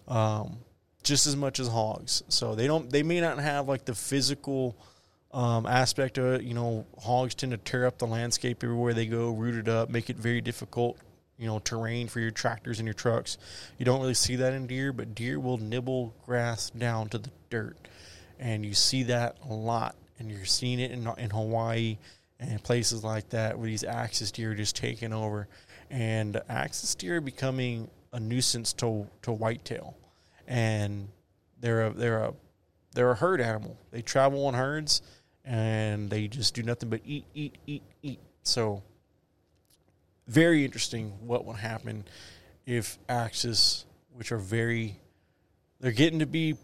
um, 0.07 0.57
just 1.03 1.27
as 1.27 1.35
much 1.35 1.59
as 1.59 1.67
hogs. 1.67 2.23
So 2.29 2.55
they 2.55 2.67
don't. 2.67 2.89
They 2.89 3.03
may 3.03 3.21
not 3.21 3.39
have 3.39 3.67
like 3.67 3.85
the 3.85 3.95
physical. 3.95 4.77
Um, 5.33 5.65
aspect 5.65 6.17
of 6.17 6.25
it, 6.35 6.43
you 6.43 6.53
know, 6.53 6.87
hogs 6.97 7.35
tend 7.35 7.51
to 7.51 7.57
tear 7.57 7.85
up 7.85 7.97
the 7.97 8.07
landscape 8.07 8.63
everywhere 8.63 8.93
they 8.93 9.05
go, 9.05 9.29
root 9.31 9.55
it 9.55 9.67
up, 9.67 9.89
make 9.89 10.09
it 10.09 10.15
very 10.15 10.39
difficult 10.39 10.97
you 11.37 11.45
know 11.45 11.59
terrain 11.59 12.07
for 12.07 12.21
your 12.21 12.31
tractors 12.31 12.79
and 12.79 12.87
your 12.87 12.93
trucks. 12.93 13.37
You 13.77 13.85
don't 13.85 13.99
really 13.99 14.13
see 14.13 14.37
that 14.37 14.53
in 14.53 14.67
deer, 14.67 14.93
but 14.93 15.13
deer 15.13 15.37
will 15.39 15.57
nibble 15.57 16.15
grass 16.25 16.69
down 16.69 17.09
to 17.09 17.17
the 17.17 17.29
dirt 17.49 17.77
and 18.39 18.65
you 18.65 18.73
see 18.73 19.03
that 19.03 19.37
a 19.49 19.53
lot, 19.53 19.95
and 20.19 20.31
you're 20.31 20.45
seeing 20.45 20.79
it 20.79 20.91
in 20.91 21.07
in 21.17 21.29
Hawaii 21.29 21.97
and 22.39 22.61
places 22.63 23.03
like 23.03 23.29
that 23.29 23.57
where 23.57 23.67
these 23.67 23.83
axis 23.83 24.31
deer 24.31 24.51
are 24.51 24.55
just 24.55 24.75
taking 24.75 25.13
over, 25.13 25.47
and 25.89 26.39
axis 26.49 26.95
deer 26.95 27.17
are 27.17 27.21
becoming 27.21 27.89
a 28.13 28.19
nuisance 28.19 28.73
to 28.73 29.07
to 29.23 29.31
whitetail, 29.31 29.95
and 30.47 31.07
they're 31.59 31.87
a 31.87 31.89
they're 31.91 32.23
a 32.23 32.33
they're 32.93 33.11
a 33.11 33.15
herd 33.15 33.41
animal. 33.41 33.77
They 33.91 34.01
travel 34.01 34.49
in 34.49 34.55
herds, 34.55 35.01
and 35.45 36.09
they 36.09 36.27
just 36.27 36.55
do 36.55 36.63
nothing 36.63 36.89
but 36.89 37.01
eat, 37.05 37.25
eat, 37.35 37.55
eat, 37.67 37.83
eat. 38.01 38.19
So, 38.41 38.81
very 40.27 40.65
interesting 40.65 41.13
what 41.21 41.45
would 41.45 41.57
happen 41.57 42.05
if 42.65 42.97
axis, 43.07 43.85
which 44.13 44.31
are 44.31 44.37
very, 44.39 44.99
they're 45.79 45.91
getting 45.91 46.19
to 46.19 46.25
be 46.25 46.55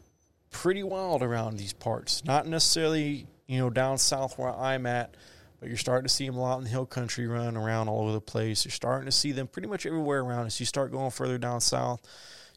pretty 0.54 0.84
wild 0.84 1.22
around 1.22 1.58
these 1.58 1.74
parts. 1.74 2.24
Not 2.24 2.48
necessarily, 2.48 3.28
you 3.48 3.60
know, 3.60 3.70
down 3.70 3.98
south 3.98 4.38
where 4.38 4.56
I'm 4.56 4.86
at, 4.86 5.18
but 5.60 5.68
you're 5.68 5.78
starting 5.78 6.08
to 6.08 6.14
see 6.14 6.26
them 6.26 6.38
a 6.38 6.42
lot 6.42 6.60
in 6.60 6.64
the 6.64 6.70
hill 6.70 6.86
country 6.86 7.28
running 7.28 7.58
around 7.58 7.90
all 7.90 8.04
over 8.04 8.14
the 8.14 8.22
place. 8.22 8.64
You're 8.64 8.72
starting 8.72 9.06
to 9.06 9.12
see 9.12 9.34
them 9.34 9.48
pretty 9.48 9.68
much 9.68 9.86
everywhere 9.86 10.22
around 10.22 10.46
us. 10.46 10.60
You 10.60 10.66
start 10.66 10.92
going 10.92 11.12
further 11.12 11.38
down 11.38 11.60
south, 11.60 12.02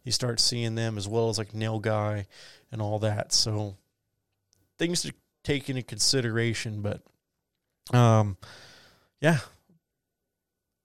you 0.04 0.12
start 0.12 0.38
seeing 0.38 0.76
them 0.76 0.96
as 0.96 1.08
well 1.08 1.28
as 1.28 1.38
like 1.38 1.52
nilgai 1.52 2.26
and 2.70 2.80
all 2.80 3.00
that. 3.00 3.32
So 3.32 3.76
things 4.78 5.02
to 5.02 5.12
take 5.42 5.68
into 5.68 5.82
consideration, 5.82 6.82
but 6.82 7.00
um, 7.96 8.36
yeah, 9.20 9.38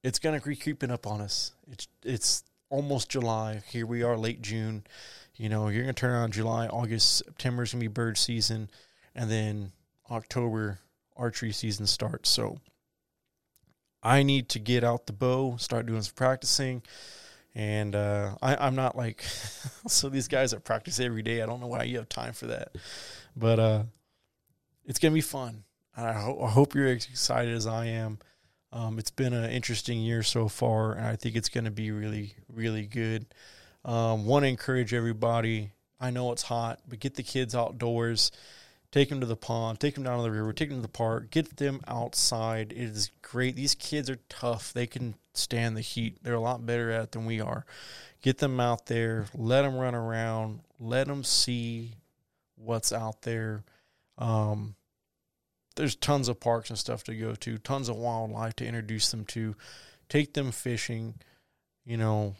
it's 0.02 0.18
gonna 0.18 0.40
be 0.40 0.56
creeping 0.56 0.90
up 0.90 1.06
on 1.06 1.20
us. 1.20 1.52
It's 1.70 1.86
it's 2.02 2.44
almost 2.70 3.10
July. 3.10 3.62
Here 3.68 3.86
we 3.86 4.02
are, 4.02 4.16
late 4.16 4.42
June. 4.42 4.84
You 5.36 5.48
know, 5.48 5.68
you're 5.68 5.82
gonna 5.82 5.92
turn 5.92 6.14
on 6.14 6.30
July, 6.30 6.66
August, 6.66 7.18
September 7.18 7.62
is 7.62 7.72
gonna 7.72 7.80
be 7.80 7.88
bird 7.88 8.18
season, 8.18 8.70
and 9.14 9.30
then 9.30 9.72
October 10.10 10.78
archery 11.16 11.52
season 11.52 11.86
starts. 11.86 12.30
So 12.30 12.58
I 14.02 14.22
need 14.22 14.48
to 14.50 14.58
get 14.58 14.84
out 14.84 15.06
the 15.06 15.12
bow, 15.12 15.56
start 15.56 15.86
doing 15.86 16.02
some 16.02 16.14
practicing. 16.14 16.82
And 17.54 17.94
uh, 17.94 18.36
I, 18.40 18.66
am 18.66 18.74
not 18.74 18.96
like 18.96 19.22
so 19.86 20.08
these 20.08 20.28
guys 20.28 20.52
that 20.52 20.64
practice 20.64 20.98
every 20.98 21.22
day. 21.22 21.42
I 21.42 21.46
don't 21.46 21.60
know 21.60 21.66
why 21.66 21.82
you 21.82 21.98
have 21.98 22.08
time 22.08 22.32
for 22.32 22.46
that, 22.46 22.74
but 23.36 23.58
uh, 23.58 23.82
it's 24.86 24.98
gonna 24.98 25.14
be 25.14 25.20
fun. 25.20 25.64
I, 25.96 26.12
ho- 26.12 26.42
I 26.42 26.50
hope 26.50 26.74
you're 26.74 26.86
as 26.86 27.06
excited 27.06 27.54
as 27.54 27.66
I 27.66 27.86
am. 27.86 28.18
Um, 28.72 28.98
it's 28.98 29.10
been 29.10 29.34
an 29.34 29.50
interesting 29.50 30.00
year 30.00 30.22
so 30.22 30.48
far, 30.48 30.92
and 30.92 31.06
I 31.06 31.16
think 31.16 31.36
it's 31.36 31.50
going 31.50 31.64
to 31.64 31.70
be 31.70 31.90
really, 31.90 32.34
really 32.48 32.86
good. 32.86 33.26
Um, 33.84 34.26
Want 34.26 34.44
to 34.44 34.48
encourage 34.48 34.94
everybody. 34.94 35.72
I 36.00 36.10
know 36.10 36.32
it's 36.32 36.42
hot, 36.42 36.80
but 36.88 37.00
get 37.00 37.14
the 37.14 37.22
kids 37.22 37.54
outdoors. 37.54 38.30
Take 38.90 39.08
them 39.08 39.20
to 39.20 39.26
the 39.26 39.36
pond. 39.36 39.80
Take 39.80 39.94
them 39.94 40.04
down 40.04 40.18
to 40.18 40.22
the 40.22 40.30
river. 40.30 40.52
Take 40.52 40.68
them 40.68 40.78
to 40.78 40.82
the 40.82 40.88
park. 40.88 41.30
Get 41.30 41.56
them 41.56 41.80
outside. 41.88 42.72
It 42.72 42.78
is 42.78 43.10
great. 43.22 43.56
These 43.56 43.74
kids 43.74 44.10
are 44.10 44.18
tough. 44.28 44.72
They 44.72 44.86
can 44.86 45.14
stand 45.32 45.76
the 45.76 45.80
heat. 45.80 46.18
They're 46.22 46.34
a 46.34 46.40
lot 46.40 46.66
better 46.66 46.90
at 46.90 47.04
it 47.04 47.12
than 47.12 47.24
we 47.24 47.40
are. 47.40 47.64
Get 48.20 48.38
them 48.38 48.60
out 48.60 48.86
there. 48.86 49.26
Let 49.34 49.62
them 49.62 49.76
run 49.76 49.94
around. 49.94 50.60
Let 50.78 51.06
them 51.06 51.24
see 51.24 51.94
what's 52.56 52.92
out 52.92 53.22
there. 53.22 53.64
Um, 54.18 54.74
there's 55.76 55.96
tons 55.96 56.28
of 56.28 56.38
parks 56.38 56.68
and 56.68 56.78
stuff 56.78 57.02
to 57.04 57.14
go 57.14 57.34
to, 57.34 57.58
tons 57.58 57.88
of 57.88 57.96
wildlife 57.96 58.54
to 58.56 58.66
introduce 58.66 59.10
them 59.10 59.24
to, 59.26 59.56
take 60.08 60.34
them 60.34 60.52
fishing. 60.52 61.14
You 61.84 61.96
know, 61.96 62.36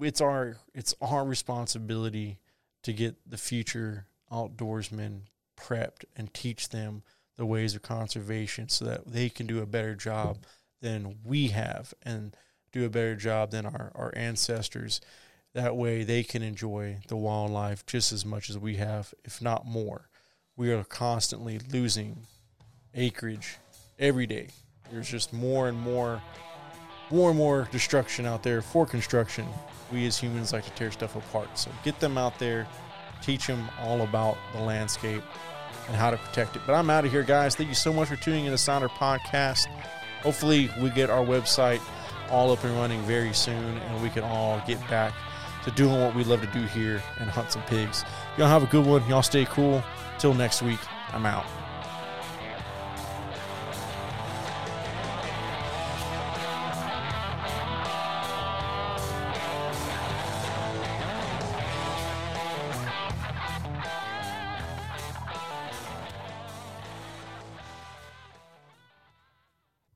it's 0.00 0.20
our 0.20 0.56
it's 0.74 0.94
our 1.00 1.24
responsibility 1.24 2.38
to 2.82 2.92
get 2.92 3.16
the 3.28 3.36
future 3.36 4.06
outdoorsmen 4.32 5.22
prepped 5.58 6.04
and 6.16 6.32
teach 6.32 6.68
them 6.68 7.02
the 7.36 7.46
ways 7.46 7.74
of 7.74 7.82
conservation 7.82 8.68
so 8.68 8.84
that 8.84 9.06
they 9.06 9.28
can 9.28 9.46
do 9.46 9.60
a 9.60 9.66
better 9.66 9.94
job 9.94 10.38
than 10.80 11.16
we 11.24 11.48
have 11.48 11.92
and 12.02 12.36
do 12.72 12.84
a 12.84 12.90
better 12.90 13.16
job 13.16 13.50
than 13.50 13.66
our, 13.66 13.92
our 13.94 14.12
ancestors. 14.14 15.00
That 15.52 15.76
way 15.76 16.04
they 16.04 16.22
can 16.22 16.42
enjoy 16.42 16.98
the 17.08 17.16
wildlife 17.16 17.84
just 17.84 18.12
as 18.12 18.24
much 18.24 18.48
as 18.48 18.56
we 18.56 18.76
have, 18.76 19.12
if 19.24 19.42
not 19.42 19.66
more 19.66 20.10
we 20.60 20.70
are 20.74 20.84
constantly 20.84 21.58
losing 21.72 22.26
acreage 22.94 23.56
every 23.98 24.26
day. 24.26 24.48
There's 24.92 25.08
just 25.08 25.32
more 25.32 25.68
and 25.68 25.78
more, 25.78 26.20
more 27.10 27.30
and 27.30 27.38
more 27.38 27.68
destruction 27.70 28.26
out 28.26 28.42
there 28.42 28.62
for 28.62 28.86
construction. 28.86 29.46
We 29.92 30.06
as 30.06 30.16
humans 30.16 30.52
like 30.52 30.64
to 30.64 30.70
tear 30.70 30.90
stuff 30.90 31.16
apart. 31.16 31.58
So 31.58 31.70
get 31.82 31.98
them 32.00 32.16
out 32.16 32.38
there, 32.38 32.66
teach 33.22 33.46
them 33.46 33.68
all 33.80 34.02
about 34.02 34.36
the 34.52 34.60
landscape 34.60 35.22
and 35.88 35.96
how 35.96 36.10
to 36.10 36.16
protect 36.16 36.56
it. 36.56 36.62
But 36.66 36.74
I'm 36.74 36.88
out 36.90 37.04
of 37.04 37.10
here, 37.10 37.22
guys. 37.22 37.56
Thank 37.56 37.68
you 37.68 37.74
so 37.74 37.92
much 37.92 38.08
for 38.08 38.16
tuning 38.16 38.44
in 38.44 38.52
to 38.52 38.58
Sounder 38.58 38.88
Podcast. 38.88 39.66
Hopefully, 40.22 40.70
we 40.80 40.90
get 40.90 41.10
our 41.10 41.24
website 41.24 41.80
all 42.30 42.52
up 42.52 42.62
and 42.62 42.74
running 42.76 43.00
very 43.02 43.32
soon 43.32 43.76
and 43.78 44.02
we 44.02 44.08
can 44.08 44.22
all 44.22 44.62
get 44.66 44.78
back 44.88 45.12
to 45.64 45.70
doing 45.72 46.00
what 46.00 46.14
we 46.14 46.24
love 46.24 46.40
to 46.40 46.46
do 46.58 46.64
here 46.66 47.02
and 47.18 47.28
hunt 47.28 47.50
some 47.52 47.62
pigs. 47.62 48.04
Y'all 48.38 48.46
have 48.46 48.62
a 48.62 48.66
good 48.66 48.86
one. 48.86 49.06
Y'all 49.08 49.22
stay 49.22 49.44
cool. 49.46 49.82
Till 50.18 50.34
next 50.34 50.62
week, 50.62 50.80
I'm 51.12 51.26
out. 51.26 51.59